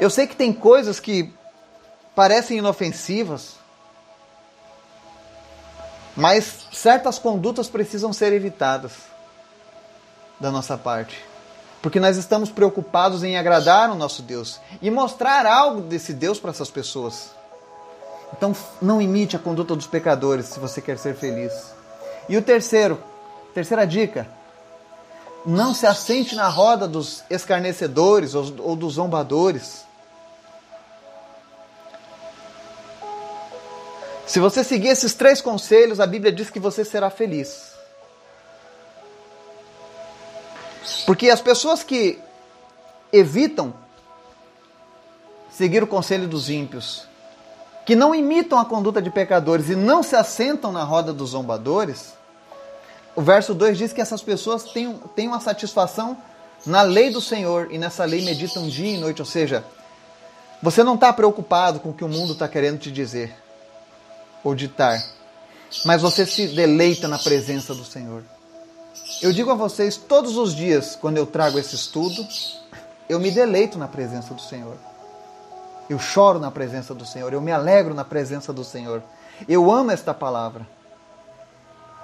Eu 0.00 0.08
sei 0.08 0.26
que 0.26 0.34
tem 0.34 0.50
coisas 0.50 0.98
que 0.98 1.30
parecem 2.14 2.56
inofensivas, 2.56 3.56
mas 6.16 6.66
certas 6.72 7.18
condutas 7.18 7.68
precisam 7.68 8.10
ser 8.10 8.32
evitadas 8.32 8.92
da 10.40 10.50
nossa 10.50 10.78
parte. 10.78 11.22
Porque 11.82 12.00
nós 12.00 12.16
estamos 12.16 12.50
preocupados 12.50 13.22
em 13.22 13.36
agradar 13.36 13.90
o 13.90 13.94
nosso 13.94 14.22
Deus 14.22 14.58
e 14.80 14.90
mostrar 14.90 15.44
algo 15.44 15.82
desse 15.82 16.14
Deus 16.14 16.38
para 16.38 16.50
essas 16.50 16.70
pessoas. 16.70 17.32
Então 18.32 18.56
não 18.80 19.02
imite 19.02 19.36
a 19.36 19.38
conduta 19.38 19.76
dos 19.76 19.86
pecadores 19.86 20.46
se 20.46 20.58
você 20.58 20.80
quer 20.80 20.96
ser 20.96 21.14
feliz. 21.14 21.52
E 22.26 22.38
o 22.38 22.42
terceiro, 22.42 22.98
terceira 23.52 23.86
dica, 23.86 24.26
não 25.44 25.74
se 25.74 25.86
assente 25.86 26.34
na 26.34 26.48
roda 26.48 26.88
dos 26.88 27.22
escarnecedores 27.28 28.34
ou 28.34 28.74
dos 28.74 28.94
zombadores. 28.94 29.89
Se 34.30 34.38
você 34.38 34.62
seguir 34.62 34.90
esses 34.90 35.12
três 35.12 35.40
conselhos, 35.40 35.98
a 35.98 36.06
Bíblia 36.06 36.30
diz 36.30 36.50
que 36.50 36.60
você 36.60 36.84
será 36.84 37.10
feliz. 37.10 37.72
Porque 41.04 41.28
as 41.28 41.40
pessoas 41.40 41.82
que 41.82 42.16
evitam 43.12 43.74
seguir 45.50 45.82
o 45.82 45.86
conselho 45.88 46.28
dos 46.28 46.48
ímpios, 46.48 47.08
que 47.84 47.96
não 47.96 48.14
imitam 48.14 48.56
a 48.56 48.64
conduta 48.64 49.02
de 49.02 49.10
pecadores 49.10 49.68
e 49.68 49.74
não 49.74 50.00
se 50.00 50.14
assentam 50.14 50.70
na 50.70 50.84
roda 50.84 51.12
dos 51.12 51.30
zombadores, 51.30 52.14
o 53.16 53.22
verso 53.22 53.52
2 53.52 53.76
diz 53.76 53.92
que 53.92 54.00
essas 54.00 54.22
pessoas 54.22 54.62
têm, 54.62 54.96
têm 55.16 55.26
uma 55.26 55.40
satisfação 55.40 56.16
na 56.64 56.82
lei 56.82 57.10
do 57.10 57.20
Senhor 57.20 57.66
e 57.72 57.78
nessa 57.78 58.04
lei 58.04 58.24
meditam 58.24 58.68
dia 58.68 58.94
e 58.94 59.00
noite. 59.00 59.20
Ou 59.20 59.26
seja, 59.26 59.64
você 60.62 60.84
não 60.84 60.94
está 60.94 61.12
preocupado 61.12 61.80
com 61.80 61.88
o 61.88 61.94
que 61.94 62.04
o 62.04 62.08
mundo 62.08 62.34
está 62.34 62.46
querendo 62.46 62.78
te 62.78 62.92
dizer 62.92 63.34
ou 64.42 64.54
ditar, 64.54 65.02
mas 65.84 66.02
você 66.02 66.26
se 66.26 66.48
deleita 66.48 67.06
na 67.06 67.18
presença 67.18 67.74
do 67.74 67.84
Senhor. 67.84 68.22
Eu 69.22 69.32
digo 69.32 69.50
a 69.50 69.54
vocês 69.54 69.96
todos 69.96 70.36
os 70.36 70.54
dias, 70.54 70.96
quando 71.00 71.16
eu 71.16 71.26
trago 71.26 71.58
esse 71.58 71.74
estudo, 71.74 72.26
eu 73.08 73.20
me 73.20 73.30
deleito 73.30 73.78
na 73.78 73.86
presença 73.88 74.32
do 74.34 74.40
Senhor. 74.40 74.76
Eu 75.88 75.98
choro 75.98 76.38
na 76.38 76.50
presença 76.50 76.94
do 76.94 77.04
Senhor, 77.04 77.32
eu 77.32 77.40
me 77.40 77.52
alegro 77.52 77.94
na 77.94 78.04
presença 78.04 78.52
do 78.52 78.64
Senhor. 78.64 79.02
Eu 79.48 79.70
amo 79.70 79.90
esta 79.90 80.14
palavra. 80.14 80.66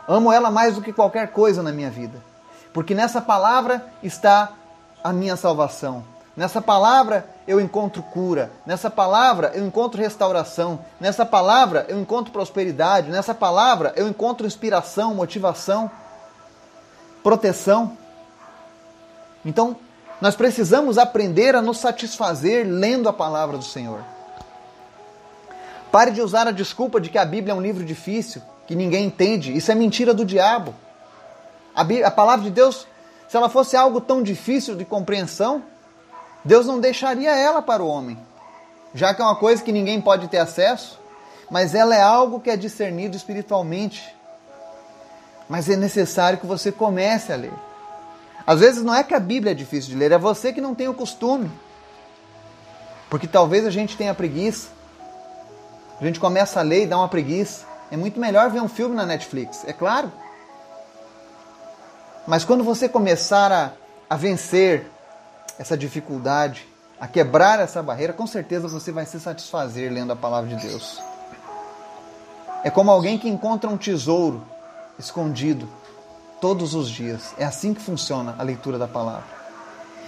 Amo 0.09 0.33
ela 0.33 0.51
mais 0.51 0.75
do 0.75 0.83
que 0.83 0.93
qualquer 0.93 1.29
coisa 1.29 1.63
na 1.63 1.73
minha 1.73 1.91
vida, 1.91 2.23
porque 2.73 2.95
nessa 2.95 3.21
palavra 3.21 3.85
está 4.03 4.53
a 5.03 5.13
minha 5.13 5.37
salvação. 5.37 6.05
Nessa 6.37 6.61
palavra 6.61 7.27
eu 7.49 7.59
encontro 7.61 8.03
cura, 8.03 8.51
nessa 8.67 8.91
palavra 8.91 9.53
eu 9.55 9.67
encontro 9.67 10.01
restauração, 10.01 10.81
nessa 11.01 11.25
palavra 11.25 11.87
eu 11.89 11.99
encontro 11.99 12.33
prosperidade, 12.33 13.11
nessa 13.11 13.35
palavra 13.35 13.93
eu 13.97 14.07
encontro 14.07 14.47
inspiração, 14.47 15.15
motivação, 15.15 15.91
proteção. 17.23 17.97
Então, 19.45 19.77
Nós 20.21 20.35
precisamos 20.35 20.97
aprender 20.97 21.55
a 21.55 21.61
nos 21.61 21.79
satisfazer 21.79 22.67
lendo 22.67 23.09
a 23.09 23.13
palavra 23.13 23.59
do 23.59 23.65
Senhor. 23.65 24.01
Pare 25.93 26.11
de 26.11 26.23
usar 26.23 26.47
a 26.47 26.53
desculpa 26.53 27.01
de 27.01 27.11
que 27.11 27.19
a 27.19 27.25
Bíblia 27.25 27.53
é 27.53 27.55
um 27.55 27.61
livro 27.61 27.85
difícil, 27.85 28.43
que 28.67 28.75
ninguém 28.75 29.07
entende. 29.07 29.55
Isso 29.55 29.71
é 29.71 29.75
mentira 29.75 30.15
do 30.15 30.25
diabo. 30.25 30.75
A, 31.75 31.85
Bíblia, 31.85 32.07
a 32.07 32.11
palavra 32.11 32.45
de 32.45 32.51
Deus, 32.51 32.87
se 33.29 33.37
ela 33.37 33.49
fosse 33.49 33.77
algo 33.77 34.01
tão 34.01 34.23
difícil 34.23 34.75
de 34.75 34.85
compreensão, 34.85 35.63
Deus 36.47 36.65
não 36.65 36.79
deixaria 36.79 37.35
ela 37.35 37.61
para 37.61 37.83
o 37.83 37.89
homem, 37.89 38.17
já 38.95 39.13
que 39.13 39.21
é 39.21 39.25
uma 39.25 39.35
coisa 39.35 39.63
que 39.63 39.73
ninguém 39.73 40.01
pode 40.01 40.29
ter 40.29 40.39
acesso, 40.39 40.99
mas 41.51 41.75
ela 41.75 41.95
é 41.95 42.01
algo 42.01 42.39
que 42.39 42.49
é 42.49 42.57
discernido 42.57 43.17
espiritualmente. 43.17 44.15
Mas 45.49 45.69
é 45.69 45.77
necessário 45.77 46.39
que 46.39 46.47
você 46.47 46.71
comece 46.71 47.33
a 47.33 47.37
ler. 47.37 47.53
Às 48.47 48.61
vezes 48.61 48.85
não 48.85 48.95
é 48.95 49.03
que 49.03 49.13
a 49.13 49.19
Bíblia 49.19 49.51
é 49.51 49.55
difícil 49.55 49.91
de 49.91 49.97
ler, 49.97 50.13
é 50.13 50.19
você 50.19 50.53
que 50.53 50.61
não 50.61 50.73
tem 50.73 50.87
o 50.87 50.95
costume. 50.95 51.51
Porque 53.11 53.27
talvez 53.27 53.67
a 53.67 53.71
gente 53.71 53.97
tenha 53.97 54.15
preguiça. 54.15 54.69
A 56.01 56.05
gente 56.05 56.21
começa 56.21 56.61
a 56.61 56.63
ler 56.63 56.85
e 56.85 56.87
dá 56.87 56.97
uma 56.97 57.09
preguiça. 57.09 57.67
É 57.91 57.97
muito 57.97 58.21
melhor 58.21 58.51
ver 58.51 58.61
um 58.61 58.69
filme 58.69 58.95
na 58.95 59.05
Netflix, 59.05 59.65
é 59.67 59.73
claro. 59.73 60.13
Mas 62.25 62.45
quando 62.45 62.63
você 62.63 62.89
começar 62.89 63.51
a, 63.51 63.73
a 64.09 64.17
vencer 64.17 64.87
essa 65.59 65.77
dificuldade, 65.77 66.67
a 67.01 67.07
quebrar 67.07 67.61
essa 67.61 67.83
barreira, 67.83 68.13
com 68.13 68.27
certeza 68.27 68.69
você 68.69 68.91
vai 68.91 69.05
se 69.07 69.21
satisfazer 69.21 69.93
lendo 69.93 70.13
a 70.13 70.17
palavra 70.17 70.55
de 70.55 70.67
Deus. 70.67 71.01
É 72.65 72.71
como 72.71 72.91
alguém 72.91 73.19
que 73.19 73.29
encontra 73.29 73.71
um 73.71 73.77
tesouro 73.77 74.43
escondido 74.99 75.69
todos 76.41 76.75
os 76.75 76.89
dias. 76.89 77.35
É 77.39 77.45
assim 77.45 77.73
que 77.73 77.81
funciona 77.81 78.35
a 78.39 78.43
leitura 78.43 78.79
da 78.79 78.89
palavra. 78.89 79.25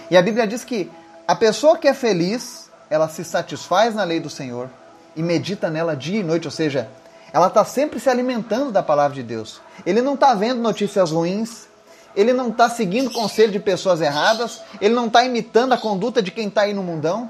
E 0.09 0.17
a 0.17 0.21
Bíblia 0.21 0.47
diz 0.47 0.63
que 0.63 0.91
a 1.27 1.35
pessoa 1.35 1.77
que 1.77 1.87
é 1.87 1.93
feliz, 1.93 2.69
ela 2.89 3.07
se 3.07 3.23
satisfaz 3.23 3.93
na 3.93 4.03
lei 4.03 4.19
do 4.19 4.29
Senhor 4.29 4.69
e 5.15 5.21
medita 5.21 5.69
nela 5.69 5.95
dia 5.95 6.19
e 6.19 6.23
noite, 6.23 6.47
ou 6.47 6.51
seja, 6.51 6.89
ela 7.31 7.47
está 7.47 7.63
sempre 7.63 7.99
se 7.99 8.09
alimentando 8.09 8.71
da 8.71 8.81
palavra 8.81 9.15
de 9.15 9.23
Deus. 9.23 9.61
Ele 9.85 10.01
não 10.01 10.15
está 10.15 10.33
vendo 10.33 10.61
notícias 10.61 11.11
ruins, 11.11 11.68
ele 12.15 12.33
não 12.33 12.49
está 12.49 12.69
seguindo 12.69 13.11
conselho 13.11 13.51
de 13.51 13.59
pessoas 13.59 14.01
erradas, 14.01 14.61
ele 14.81 14.93
não 14.93 15.07
está 15.07 15.23
imitando 15.23 15.73
a 15.73 15.77
conduta 15.77 16.21
de 16.21 16.31
quem 16.31 16.47
está 16.47 16.61
aí 16.61 16.73
no 16.73 16.83
mundão, 16.83 17.29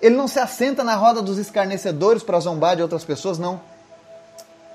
ele 0.00 0.16
não 0.16 0.26
se 0.26 0.38
assenta 0.38 0.82
na 0.82 0.96
roda 0.96 1.20
dos 1.20 1.38
escarnecedores 1.38 2.22
para 2.22 2.40
zombar 2.40 2.76
de 2.76 2.82
outras 2.82 3.04
pessoas, 3.04 3.38
não. 3.38 3.60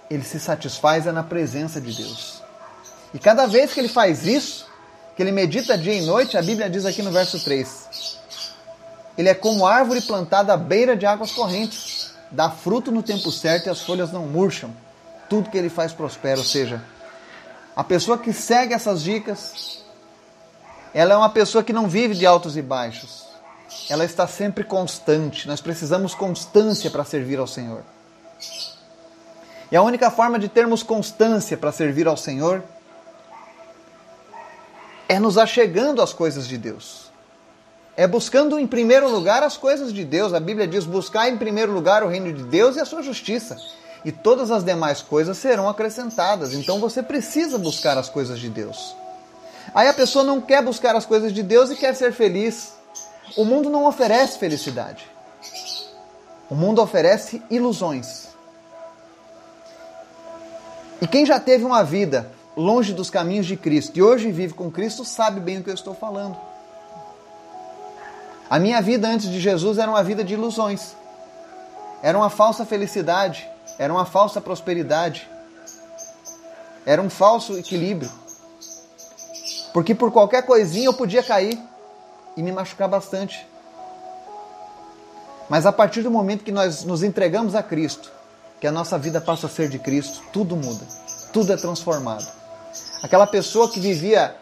Ele 0.09 0.23
se 0.23 0.39
satisfaz 0.39 1.07
é 1.07 1.11
na 1.11 1.23
presença 1.23 1.81
de 1.81 1.91
Deus. 1.91 2.43
E 3.13 3.17
cada 3.17 3.47
vez 3.47 3.73
que 3.73 3.79
ele 3.79 3.87
faz 3.87 4.25
isso, 4.25 4.67
que 5.15 5.23
ele 5.23 5.31
medita 5.31 5.77
dia 5.77 5.93
e 5.93 6.05
noite, 6.05 6.37
a 6.37 6.41
Bíblia 6.41 6.69
diz 6.69 6.85
aqui 6.85 7.01
no 7.01 7.11
verso 7.11 7.43
3: 7.43 8.19
Ele 9.17 9.29
é 9.29 9.33
como 9.33 9.65
árvore 9.65 10.01
plantada 10.01 10.53
à 10.53 10.57
beira 10.57 10.95
de 10.95 11.07
águas 11.07 11.31
correntes, 11.31 12.11
dá 12.29 12.49
fruto 12.49 12.91
no 12.91 13.01
tempo 13.01 13.31
certo 13.31 13.65
e 13.65 13.69
as 13.69 13.81
folhas 13.81 14.11
não 14.11 14.27
murcham. 14.27 14.69
Tudo 15.27 15.49
que 15.49 15.57
ele 15.57 15.69
faz 15.69 15.91
prospera, 15.91 16.37
ou 16.37 16.45
seja, 16.45 16.83
a 17.75 17.83
pessoa 17.83 18.17
que 18.17 18.31
segue 18.31 18.73
essas 18.73 19.01
dicas, 19.03 19.83
ela 20.93 21.13
é 21.13 21.17
uma 21.17 21.29
pessoa 21.29 21.63
que 21.63 21.73
não 21.73 21.87
vive 21.87 22.15
de 22.15 22.25
altos 22.25 22.55
e 22.55 22.61
baixos. 22.61 23.25
Ela 23.89 24.05
está 24.05 24.25
sempre 24.25 24.63
constante. 24.63 25.47
Nós 25.47 25.59
precisamos 25.59 26.15
constância 26.15 26.89
para 26.89 27.03
servir 27.03 27.37
ao 27.37 27.47
Senhor. 27.47 27.83
E 29.71 29.75
a 29.75 29.81
única 29.81 30.09
forma 30.09 30.39
de 30.39 30.47
termos 30.47 30.83
constância 30.83 31.57
para 31.57 31.71
servir 31.71 32.07
ao 32.07 32.15
Senhor 32.15 32.63
é 35.09 35.19
nos 35.19 35.37
achegando 35.37 36.01
às 36.01 36.13
coisas 36.13 36.47
de 36.47 36.57
Deus. 36.57 37.11
É 37.97 38.07
buscando 38.07 38.59
em 38.59 38.67
primeiro 38.67 39.09
lugar 39.09 39.43
as 39.43 39.57
coisas 39.57 39.91
de 39.91 40.03
Deus. 40.05 40.33
A 40.33 40.39
Bíblia 40.39 40.67
diz: 40.67 40.85
buscar 40.85 41.29
em 41.29 41.37
primeiro 41.37 41.71
lugar 41.71 42.03
o 42.03 42.07
reino 42.07 42.31
de 42.31 42.43
Deus 42.43 42.75
e 42.75 42.79
a 42.79 42.85
sua 42.85 43.01
justiça, 43.01 43.57
e 44.05 44.11
todas 44.11 44.51
as 44.51 44.63
demais 44.63 45.01
coisas 45.01 45.35
serão 45.35 45.67
acrescentadas. 45.67 46.53
Então 46.53 46.79
você 46.79 47.01
precisa 47.01 47.57
buscar 47.57 47.97
as 47.97 48.07
coisas 48.07 48.39
de 48.39 48.47
Deus. 48.47 48.95
Aí 49.73 49.87
a 49.87 49.93
pessoa 49.93 50.23
não 50.23 50.39
quer 50.39 50.63
buscar 50.63 50.95
as 50.95 51.07
coisas 51.07 51.33
de 51.33 51.41
Deus 51.41 51.71
e 51.71 51.75
quer 51.75 51.95
ser 51.95 52.13
feliz. 52.13 52.73
O 53.35 53.43
mundo 53.43 53.67
não 53.67 53.85
oferece 53.85 54.37
felicidade. 54.37 55.09
O 56.47 56.53
mundo 56.53 56.79
oferece 56.79 57.41
ilusões. 57.49 58.27
E 61.01 61.07
quem 61.07 61.25
já 61.25 61.39
teve 61.39 61.65
uma 61.65 61.83
vida 61.83 62.31
longe 62.55 62.93
dos 62.93 63.09
caminhos 63.09 63.47
de 63.47 63.57
Cristo 63.57 63.97
e 63.97 64.03
hoje 64.03 64.31
vive 64.31 64.53
com 64.53 64.71
Cristo, 64.71 65.03
sabe 65.03 65.39
bem 65.39 65.57
o 65.57 65.63
que 65.63 65.69
eu 65.71 65.73
estou 65.73 65.95
falando. 65.95 66.37
A 68.47 68.59
minha 68.59 68.79
vida 68.83 69.07
antes 69.07 69.27
de 69.27 69.39
Jesus 69.39 69.79
era 69.79 69.89
uma 69.89 70.03
vida 70.03 70.23
de 70.23 70.35
ilusões. 70.35 70.95
Era 72.03 72.15
uma 72.15 72.29
falsa 72.29 72.63
felicidade, 72.63 73.49
era 73.77 73.91
uma 73.91 74.05
falsa 74.05 74.39
prosperidade. 74.39 75.29
Era 76.85 77.01
um 77.01 77.09
falso 77.09 77.57
equilíbrio. 77.57 78.11
Porque 79.73 79.93
por 79.93 80.11
qualquer 80.11 80.43
coisinha 80.43 80.85
eu 80.85 80.93
podia 80.93 81.21
cair 81.21 81.59
e 82.37 82.43
me 82.43 82.51
machucar 82.51 82.87
bastante. 82.87 83.47
Mas 85.49 85.65
a 85.65 85.71
partir 85.71 86.01
do 86.01 86.09
momento 86.09 86.43
que 86.43 86.51
nós 86.51 86.83
nos 86.83 87.03
entregamos 87.03 87.55
a 87.55 87.61
Cristo, 87.61 88.11
que 88.59 88.67
a 88.67 88.71
nossa 88.71 88.97
vida 88.97 89.19
passa 89.19 89.47
a 89.47 89.49
ser 89.49 89.69
de 89.69 89.77
Cristo, 89.77 90.21
tudo 90.31 90.55
muda, 90.55 90.85
tudo 91.33 91.51
é 91.51 91.57
transformado. 91.57 92.25
Aquela 93.03 93.27
pessoa 93.27 93.69
que 93.69 93.79
vivia 93.79 94.35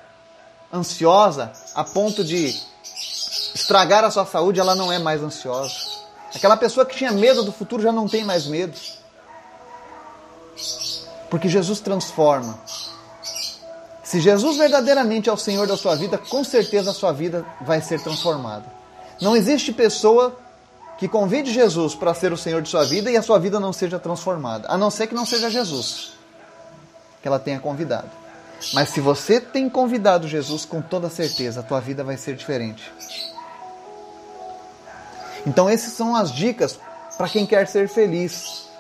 ansiosa 0.72 1.52
a 1.76 1.84
ponto 1.84 2.24
de 2.24 2.56
estragar 3.54 4.04
a 4.04 4.12
sua 4.12 4.26
saúde, 4.26 4.60
ela 4.60 4.76
não 4.76 4.92
é 4.92 5.00
mais 5.00 5.22
ansiosa. 5.22 5.76
Aquela 6.34 6.58
pessoa 6.58 6.86
que 6.86 6.96
tinha 6.96 7.12
medo 7.12 7.44
do 7.44 7.52
futuro 7.52 7.84
já 7.84 7.92
não 7.92 8.08
tem 8.08 8.24
mais 8.24 8.48
medo. 8.48 8.78
Porque 11.34 11.50
Jesus 11.50 11.80
transforma. 11.80 12.60
Se 14.04 14.20
Jesus 14.20 14.56
verdadeiramente 14.56 15.30
é 15.32 15.34
o 15.34 15.38
Senhor 15.38 15.66
da 15.66 15.76
sua 15.76 15.96
vida, 15.96 16.16
com 16.16 16.44
certeza 16.44 16.92
a 16.92 16.94
sua 16.94 17.12
vida 17.12 17.44
vai 17.60 17.82
ser 17.82 18.00
transformada. 18.00 18.66
Não 19.20 19.36
existe 19.36 19.74
pessoa 19.74 20.38
que 20.96 21.08
convide 21.08 21.52
Jesus 21.52 21.96
para 21.96 22.14
ser 22.14 22.32
o 22.32 22.38
Senhor 22.38 22.62
de 22.62 22.70
sua 22.70 22.84
vida 22.84 23.10
e 23.10 23.18
a 23.18 23.24
sua 23.24 23.40
vida 23.40 23.60
não 23.60 23.74
seja 23.74 23.98
transformada, 23.98 24.68
a 24.70 24.78
não 24.78 24.92
ser 24.92 25.08
que 25.08 25.16
não 25.16 25.26
seja 25.26 25.50
Jesus 25.50 26.12
que 27.20 27.28
ela 27.28 27.40
tenha 27.40 27.60
convidado. 27.60 28.12
Mas 28.72 28.90
se 28.90 29.02
você 29.02 29.42
tem 29.42 29.68
convidado 29.68 30.28
Jesus, 30.28 30.66
com 30.66 30.84
toda 30.84 31.10
certeza, 31.10 31.62
a 31.62 31.64
tua 31.64 31.82
vida 31.82 32.04
vai 32.04 32.16
ser 32.16 32.36
diferente. 32.36 32.94
Então, 35.48 35.68
essas 35.68 35.94
são 35.94 36.16
as 36.16 36.32
dicas 36.32 36.80
para 37.18 37.28
quem 37.28 37.48
quer 37.48 37.68
ser 37.68 37.90
feliz. 37.90 38.72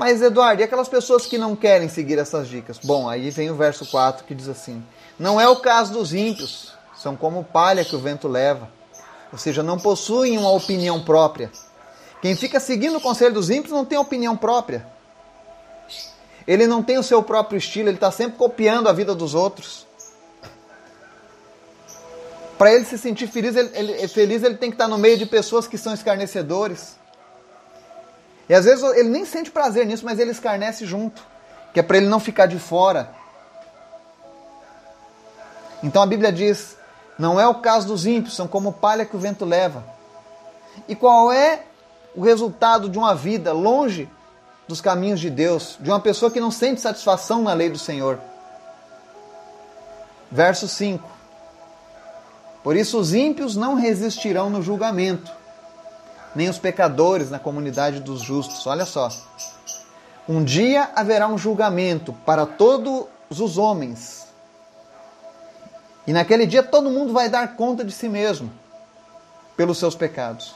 Mas, 0.00 0.22
Eduardo, 0.22 0.62
e 0.62 0.64
aquelas 0.64 0.88
pessoas 0.88 1.26
que 1.26 1.36
não 1.36 1.54
querem 1.54 1.86
seguir 1.86 2.18
essas 2.18 2.48
dicas? 2.48 2.78
Bom, 2.82 3.06
aí 3.06 3.28
vem 3.28 3.50
o 3.50 3.54
verso 3.54 3.84
4 3.84 4.24
que 4.24 4.34
diz 4.34 4.48
assim: 4.48 4.82
Não 5.18 5.38
é 5.38 5.46
o 5.46 5.56
caso 5.56 5.92
dos 5.92 6.14
ímpios, 6.14 6.72
são 6.96 7.14
como 7.14 7.44
palha 7.44 7.84
que 7.84 7.94
o 7.94 7.98
vento 7.98 8.26
leva. 8.26 8.66
Ou 9.30 9.36
seja, 9.36 9.62
não 9.62 9.78
possuem 9.78 10.38
uma 10.38 10.52
opinião 10.52 11.04
própria. 11.04 11.52
Quem 12.22 12.34
fica 12.34 12.58
seguindo 12.58 12.96
o 12.96 13.00
conselho 13.02 13.34
dos 13.34 13.50
ímpios 13.50 13.74
não 13.74 13.84
tem 13.84 13.98
opinião 13.98 14.34
própria. 14.38 14.86
Ele 16.46 16.66
não 16.66 16.82
tem 16.82 16.96
o 16.96 17.02
seu 17.02 17.22
próprio 17.22 17.58
estilo, 17.58 17.90
ele 17.90 17.98
está 17.98 18.10
sempre 18.10 18.38
copiando 18.38 18.88
a 18.88 18.94
vida 18.94 19.14
dos 19.14 19.34
outros. 19.34 19.86
Para 22.56 22.72
ele 22.72 22.86
se 22.86 22.96
sentir 22.96 23.26
feliz 23.26 23.54
ele, 23.54 23.70
ele, 23.74 24.08
feliz, 24.08 24.42
ele 24.42 24.56
tem 24.56 24.70
que 24.70 24.76
estar 24.76 24.88
no 24.88 24.96
meio 24.96 25.18
de 25.18 25.26
pessoas 25.26 25.68
que 25.68 25.76
são 25.76 25.92
escarnecedores. 25.92 26.98
E 28.50 28.54
às 28.54 28.64
vezes 28.64 28.82
ele 28.96 29.08
nem 29.08 29.24
sente 29.24 29.48
prazer 29.48 29.86
nisso, 29.86 30.04
mas 30.04 30.18
ele 30.18 30.32
escarnece 30.32 30.84
junto, 30.84 31.22
que 31.72 31.78
é 31.78 31.84
para 31.84 31.98
ele 31.98 32.08
não 32.08 32.18
ficar 32.18 32.46
de 32.46 32.58
fora. 32.58 33.08
Então 35.84 36.02
a 36.02 36.06
Bíblia 36.06 36.32
diz: 36.32 36.76
não 37.16 37.38
é 37.38 37.46
o 37.46 37.60
caso 37.60 37.86
dos 37.86 38.06
ímpios, 38.06 38.34
são 38.34 38.48
como 38.48 38.72
palha 38.72 39.06
que 39.06 39.14
o 39.14 39.20
vento 39.20 39.44
leva. 39.44 39.84
E 40.88 40.96
qual 40.96 41.32
é 41.32 41.62
o 42.12 42.22
resultado 42.22 42.88
de 42.88 42.98
uma 42.98 43.14
vida 43.14 43.52
longe 43.52 44.08
dos 44.66 44.80
caminhos 44.80 45.20
de 45.20 45.30
Deus, 45.30 45.76
de 45.78 45.88
uma 45.88 46.00
pessoa 46.00 46.28
que 46.28 46.40
não 46.40 46.50
sente 46.50 46.80
satisfação 46.80 47.42
na 47.42 47.52
lei 47.52 47.70
do 47.70 47.78
Senhor. 47.78 48.18
Verso 50.28 50.66
5: 50.66 51.08
Por 52.64 52.74
isso 52.74 52.98
os 52.98 53.14
ímpios 53.14 53.54
não 53.54 53.76
resistirão 53.76 54.50
no 54.50 54.60
julgamento, 54.60 55.30
nem 56.34 56.48
os 56.48 56.58
pecadores 56.58 57.30
na 57.30 57.38
comunidade 57.38 58.00
dos 58.00 58.20
justos. 58.20 58.66
Olha 58.66 58.84
só. 58.84 59.08
Um 60.28 60.44
dia 60.44 60.90
haverá 60.94 61.26
um 61.26 61.38
julgamento 61.38 62.12
para 62.24 62.46
todos 62.46 63.06
os 63.30 63.58
homens. 63.58 64.28
E 66.06 66.12
naquele 66.12 66.46
dia 66.46 66.62
todo 66.62 66.90
mundo 66.90 67.12
vai 67.12 67.28
dar 67.28 67.56
conta 67.56 67.84
de 67.84 67.92
si 67.92 68.08
mesmo 68.08 68.50
pelos 69.56 69.78
seus 69.78 69.94
pecados. 69.94 70.54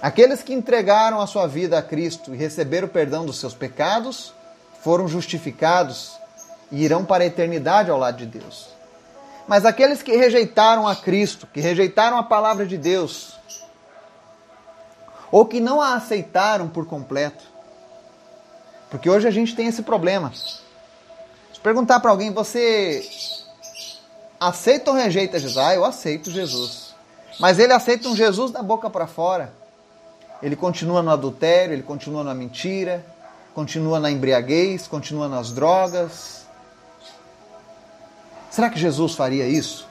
Aqueles 0.00 0.42
que 0.42 0.52
entregaram 0.52 1.20
a 1.20 1.26
sua 1.26 1.46
vida 1.46 1.78
a 1.78 1.82
Cristo 1.82 2.34
e 2.34 2.36
receberam 2.36 2.86
o 2.86 2.90
perdão 2.90 3.24
dos 3.24 3.38
seus 3.38 3.54
pecados 3.54 4.34
foram 4.82 5.08
justificados 5.08 6.12
e 6.70 6.84
irão 6.84 7.04
para 7.04 7.24
a 7.24 7.26
eternidade 7.26 7.90
ao 7.90 7.98
lado 7.98 8.18
de 8.18 8.26
Deus. 8.26 8.68
Mas 9.48 9.64
aqueles 9.64 10.02
que 10.02 10.16
rejeitaram 10.16 10.86
a 10.86 10.94
Cristo, 10.94 11.46
que 11.46 11.60
rejeitaram 11.60 12.18
a 12.18 12.22
palavra 12.22 12.66
de 12.66 12.76
Deus, 12.76 13.34
ou 15.34 15.44
que 15.44 15.58
não 15.58 15.82
a 15.82 15.94
aceitaram 15.94 16.68
por 16.68 16.86
completo, 16.86 17.42
porque 18.88 19.10
hoje 19.10 19.26
a 19.26 19.32
gente 19.32 19.52
tem 19.56 19.66
esse 19.66 19.82
problema. 19.82 20.32
Se 20.32 21.58
perguntar 21.60 21.98
para 21.98 22.12
alguém, 22.12 22.32
você 22.32 23.04
aceita 24.38 24.92
ou 24.92 24.96
rejeita 24.96 25.40
Jesus? 25.40 25.58
Ah, 25.58 25.74
eu 25.74 25.84
aceito 25.84 26.30
Jesus. 26.30 26.94
Mas 27.40 27.58
ele 27.58 27.72
aceita 27.72 28.08
um 28.08 28.14
Jesus 28.14 28.52
da 28.52 28.62
boca 28.62 28.88
para 28.88 29.08
fora. 29.08 29.52
Ele 30.40 30.54
continua 30.54 31.02
no 31.02 31.10
adultério, 31.10 31.74
ele 31.74 31.82
continua 31.82 32.22
na 32.22 32.32
mentira, 32.32 33.04
continua 33.52 33.98
na 33.98 34.12
embriaguez, 34.12 34.86
continua 34.86 35.28
nas 35.28 35.50
drogas. 35.50 36.46
Será 38.52 38.70
que 38.70 38.78
Jesus 38.78 39.16
faria 39.16 39.48
isso? 39.48 39.84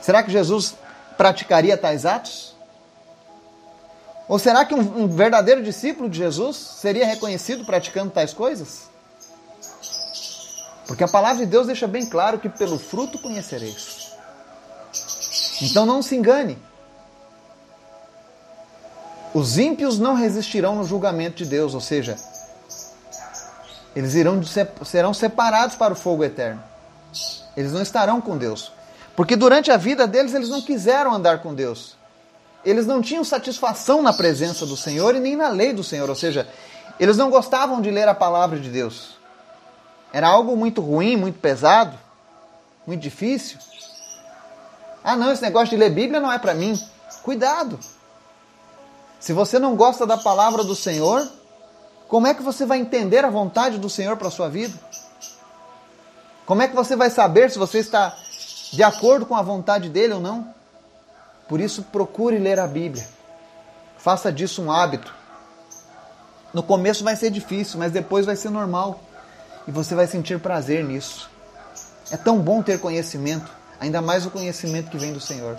Será 0.00 0.22
que 0.22 0.30
Jesus 0.30 0.76
praticaria 1.16 1.76
tais 1.76 2.04
atos? 2.04 2.54
Ou 4.28 4.38
será 4.38 4.64
que 4.64 4.74
um, 4.74 5.04
um 5.04 5.08
verdadeiro 5.08 5.62
discípulo 5.62 6.08
de 6.08 6.18
Jesus 6.18 6.56
seria 6.56 7.06
reconhecido 7.06 7.64
praticando 7.64 8.10
tais 8.10 8.32
coisas? 8.32 8.90
Porque 10.86 11.04
a 11.04 11.08
palavra 11.08 11.44
de 11.44 11.50
Deus 11.50 11.66
deixa 11.66 11.86
bem 11.86 12.06
claro 12.06 12.38
que 12.38 12.48
pelo 12.48 12.78
fruto 12.78 13.18
conhecereis. 13.18 14.12
Então 15.60 15.86
não 15.86 16.02
se 16.02 16.14
engane. 16.14 16.58
Os 19.34 19.58
ímpios 19.58 19.98
não 19.98 20.14
resistirão 20.14 20.76
no 20.76 20.84
julgamento 20.84 21.36
de 21.36 21.46
Deus, 21.46 21.74
ou 21.74 21.80
seja, 21.80 22.16
eles 23.94 24.14
irão, 24.14 24.40
serão 24.84 25.12
separados 25.12 25.76
para 25.76 25.92
o 25.92 25.96
fogo 25.96 26.24
eterno. 26.24 26.62
Eles 27.56 27.72
não 27.72 27.82
estarão 27.82 28.20
com 28.20 28.36
Deus. 28.36 28.72
Porque 29.16 29.34
durante 29.34 29.70
a 29.72 29.76
vida 29.76 30.06
deles 30.06 30.34
eles 30.34 30.50
não 30.50 30.60
quiseram 30.60 31.12
andar 31.12 31.42
com 31.42 31.54
Deus 31.54 31.96
eles 32.66 32.84
não 32.84 33.00
tinham 33.00 33.22
satisfação 33.22 34.02
na 34.02 34.12
presença 34.12 34.66
do 34.66 34.76
Senhor 34.76 35.14
e 35.14 35.20
nem 35.20 35.36
na 35.36 35.48
lei 35.48 35.72
do 35.72 35.84
Senhor, 35.84 36.10
ou 36.10 36.16
seja, 36.16 36.48
eles 36.98 37.16
não 37.16 37.30
gostavam 37.30 37.80
de 37.80 37.92
ler 37.92 38.08
a 38.08 38.14
palavra 38.14 38.58
de 38.58 38.68
Deus. 38.68 39.16
Era 40.12 40.26
algo 40.26 40.56
muito 40.56 40.80
ruim, 40.80 41.16
muito 41.16 41.38
pesado, 41.38 41.96
muito 42.84 43.00
difícil. 43.00 43.58
Ah, 45.04 45.14
não, 45.14 45.30
esse 45.30 45.42
negócio 45.42 45.68
de 45.68 45.76
ler 45.76 45.90
Bíblia 45.90 46.18
não 46.18 46.32
é 46.32 46.40
para 46.40 46.54
mim. 46.54 46.76
Cuidado. 47.22 47.78
Se 49.20 49.32
você 49.32 49.60
não 49.60 49.76
gosta 49.76 50.04
da 50.04 50.16
palavra 50.16 50.64
do 50.64 50.74
Senhor, 50.74 51.24
como 52.08 52.26
é 52.26 52.34
que 52.34 52.42
você 52.42 52.66
vai 52.66 52.78
entender 52.78 53.24
a 53.24 53.30
vontade 53.30 53.78
do 53.78 53.88
Senhor 53.88 54.16
para 54.16 54.28
sua 54.28 54.48
vida? 54.48 54.76
Como 56.44 56.62
é 56.62 56.66
que 56.66 56.74
você 56.74 56.96
vai 56.96 57.10
saber 57.10 57.48
se 57.48 57.58
você 57.58 57.78
está 57.78 58.16
de 58.72 58.82
acordo 58.82 59.26
com 59.26 59.34
a 59.34 59.42
vontade 59.42 59.88
dele 59.88 60.14
ou 60.14 60.20
não? 60.20 60.54
Por 61.48 61.60
isso, 61.60 61.82
procure 61.82 62.38
ler 62.38 62.58
a 62.58 62.66
Bíblia. 62.66 63.06
Faça 63.98 64.32
disso 64.32 64.62
um 64.62 64.70
hábito. 64.70 65.14
No 66.52 66.62
começo 66.62 67.04
vai 67.04 67.16
ser 67.16 67.30
difícil, 67.30 67.78
mas 67.78 67.92
depois 67.92 68.26
vai 68.26 68.36
ser 68.36 68.50
normal. 68.50 69.00
E 69.66 69.70
você 69.70 69.94
vai 69.94 70.06
sentir 70.06 70.40
prazer 70.40 70.84
nisso. 70.84 71.30
É 72.10 72.16
tão 72.16 72.38
bom 72.38 72.62
ter 72.62 72.80
conhecimento, 72.80 73.50
ainda 73.80 74.00
mais 74.00 74.24
o 74.26 74.30
conhecimento 74.30 74.90
que 74.90 74.98
vem 74.98 75.12
do 75.12 75.20
Senhor. 75.20 75.56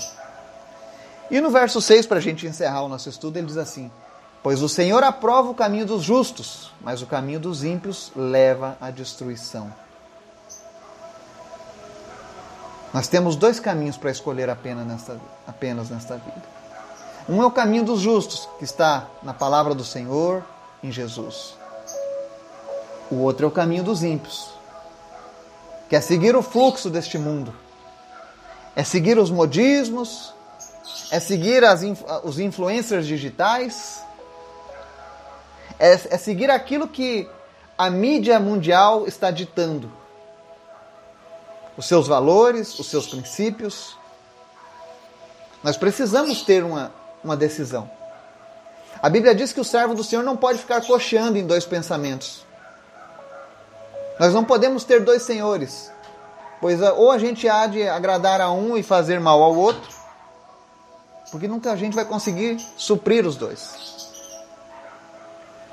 E 1.30 1.42
no 1.42 1.50
verso 1.50 1.82
6, 1.82 2.06
para 2.06 2.18
a 2.18 2.22
gente 2.22 2.48
encerrar 2.48 2.84
o 2.84 2.88
nosso 2.90 3.10
estudo, 3.10 3.38
ele 3.38 3.48
diz 3.48 3.58
assim: 3.58 3.92
Pois 4.42 4.62
o 4.62 4.70
Senhor 4.70 5.04
aprova 5.04 5.50
o 5.50 5.56
caminho 5.56 5.86
dos 5.86 6.04
justos, 6.04 6.72
mas 6.82 7.02
o 7.02 7.06
caminho 7.06 7.40
dos 7.40 7.64
ímpios 7.66 8.12
leva 8.16 8.78
à 8.80 8.90
destruição. 8.90 9.74
Nós 12.94 13.08
temos 13.08 13.36
dois 13.36 13.60
caminhos 13.60 13.98
para 13.98 14.12
escolher 14.12 14.50
apenas 14.50 14.86
nesta, 14.86 15.20
apenas 15.46 15.90
nesta 15.90 16.16
vida. 16.16 16.44
Um 17.28 17.44
é 17.44 17.46
o 17.46 17.52
caminho 17.52 17.84
dos 17.84 18.00
justos, 18.00 18.48
que 18.58 18.64
está 18.64 19.08
na 19.22 19.34
palavra 19.34 19.76
do 19.76 19.84
Senhor, 19.84 20.44
em 20.82 20.92
Jesus. 20.92 21.56
O 23.12 23.16
outro 23.18 23.46
é 23.46 23.48
o 23.48 23.52
caminho 23.52 23.84
dos 23.84 24.04
ímpios, 24.04 24.50
que 25.90 25.96
é 25.96 26.02
seguir 26.02 26.36
o 26.36 26.42
fluxo 26.42 26.90
deste 26.90 27.18
mundo, 27.18 27.54
é 28.76 28.84
seguir 28.84 29.18
os 29.18 29.30
modismos, 29.30 30.34
é 31.12 31.20
seguir 31.20 31.64
as, 31.66 31.82
os 32.24 32.40
influencers 32.40 33.06
digitais, 33.06 34.02
é, 35.78 35.94
é 35.94 36.18
seguir 36.18 36.50
aquilo 36.50 36.88
que 36.88 37.30
a 37.78 37.90
mídia 37.90 38.40
mundial 38.40 39.06
está 39.06 39.32
ditando 39.32 39.92
os 41.78 41.86
seus 41.86 42.08
valores, 42.08 42.78
os 42.80 42.90
seus 42.90 43.08
princípios. 43.08 43.96
Nós 45.64 45.78
precisamos 45.78 46.42
ter 46.42 46.64
uma, 46.64 46.92
uma 47.24 47.38
decisão. 47.38 47.90
A 49.02 49.10
Bíblia 49.10 49.36
diz 49.36 49.54
que 49.54 49.62
o 49.62 49.66
servo 49.66 49.94
do 49.94 50.04
Senhor 50.04 50.24
não 50.24 50.36
pode 50.36 50.58
ficar 50.58 50.82
cocheando 50.82 51.38
em 51.38 51.46
dois 51.46 51.66
pensamentos. 51.66 52.46
Nós 54.20 54.34
não 54.34 54.44
podemos 54.44 54.84
ter 54.84 55.02
dois 55.04 55.22
senhores, 55.22 55.92
pois 56.60 56.82
ah, 56.82 56.94
ou 56.94 57.12
a 57.12 57.20
gente 57.20 57.48
há 57.48 57.68
de 57.68 57.88
agradar 57.88 58.42
a 58.42 58.50
um 58.50 58.76
e 58.76 58.82
fazer 58.82 59.20
mal 59.20 59.44
ao 59.44 59.56
outro, 59.56 59.96
porque 61.32 61.48
nunca 61.48 61.72
a 61.72 61.76
gente 61.76 61.94
vai 61.94 62.06
conseguir 62.06 62.58
suprir 62.76 63.28
os 63.28 63.36
dois. 63.36 63.98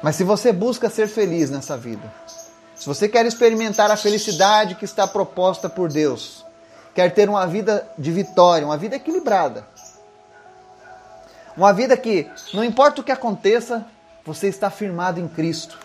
Mas 0.02 0.16
se 0.16 0.24
você 0.24 0.52
busca 0.52 0.90
ser 0.90 1.08
feliz 1.08 1.48
nessa 1.48 1.78
vida, 1.78 2.12
se 2.74 2.86
você 2.86 3.08
quer 3.08 3.24
experimentar 3.24 3.90
a 3.90 3.96
felicidade 3.96 4.74
que 4.74 4.84
está 4.84 5.06
proposta 5.06 5.68
por 5.68 5.90
Deus, 5.90 6.44
quer 6.94 7.12
ter 7.14 7.28
uma 7.28 7.46
vida 7.46 7.86
de 7.96 8.10
vitória, 8.10 8.66
uma 8.66 8.76
vida 8.76 8.96
equilibrada, 8.96 9.66
uma 11.56 11.72
vida 11.72 11.96
que, 11.96 12.28
não 12.52 12.64
importa 12.64 13.00
o 13.00 13.04
que 13.04 13.12
aconteça, 13.12 13.84
você 14.24 14.48
está 14.48 14.70
firmado 14.70 15.20
em 15.20 15.28
Cristo. 15.28 15.78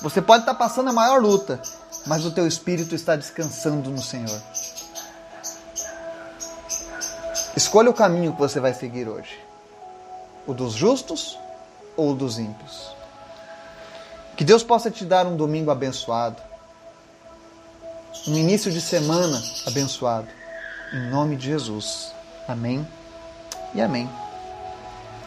Você 0.00 0.22
pode 0.22 0.42
estar 0.42 0.54
passando 0.54 0.90
a 0.90 0.92
maior 0.92 1.20
luta, 1.20 1.60
mas 2.06 2.24
o 2.24 2.30
teu 2.30 2.46
espírito 2.46 2.94
está 2.94 3.16
descansando 3.16 3.90
no 3.90 4.00
Senhor. 4.00 4.40
Escolha 7.56 7.90
o 7.90 7.94
caminho 7.94 8.32
que 8.32 8.38
você 8.38 8.60
vai 8.60 8.72
seguir 8.72 9.08
hoje: 9.08 9.38
o 10.46 10.54
dos 10.54 10.72
justos 10.72 11.38
ou 11.96 12.12
o 12.12 12.14
dos 12.14 12.38
ímpios. 12.38 12.97
Que 14.38 14.44
Deus 14.44 14.62
possa 14.62 14.88
te 14.88 15.04
dar 15.04 15.26
um 15.26 15.36
domingo 15.36 15.68
abençoado, 15.68 16.40
um 18.24 18.36
início 18.36 18.70
de 18.70 18.80
semana 18.80 19.42
abençoado. 19.66 20.28
Em 20.92 21.10
nome 21.10 21.34
de 21.34 21.46
Jesus. 21.46 22.14
Amém 22.46 22.86
e 23.74 23.80
amém. 23.80 24.08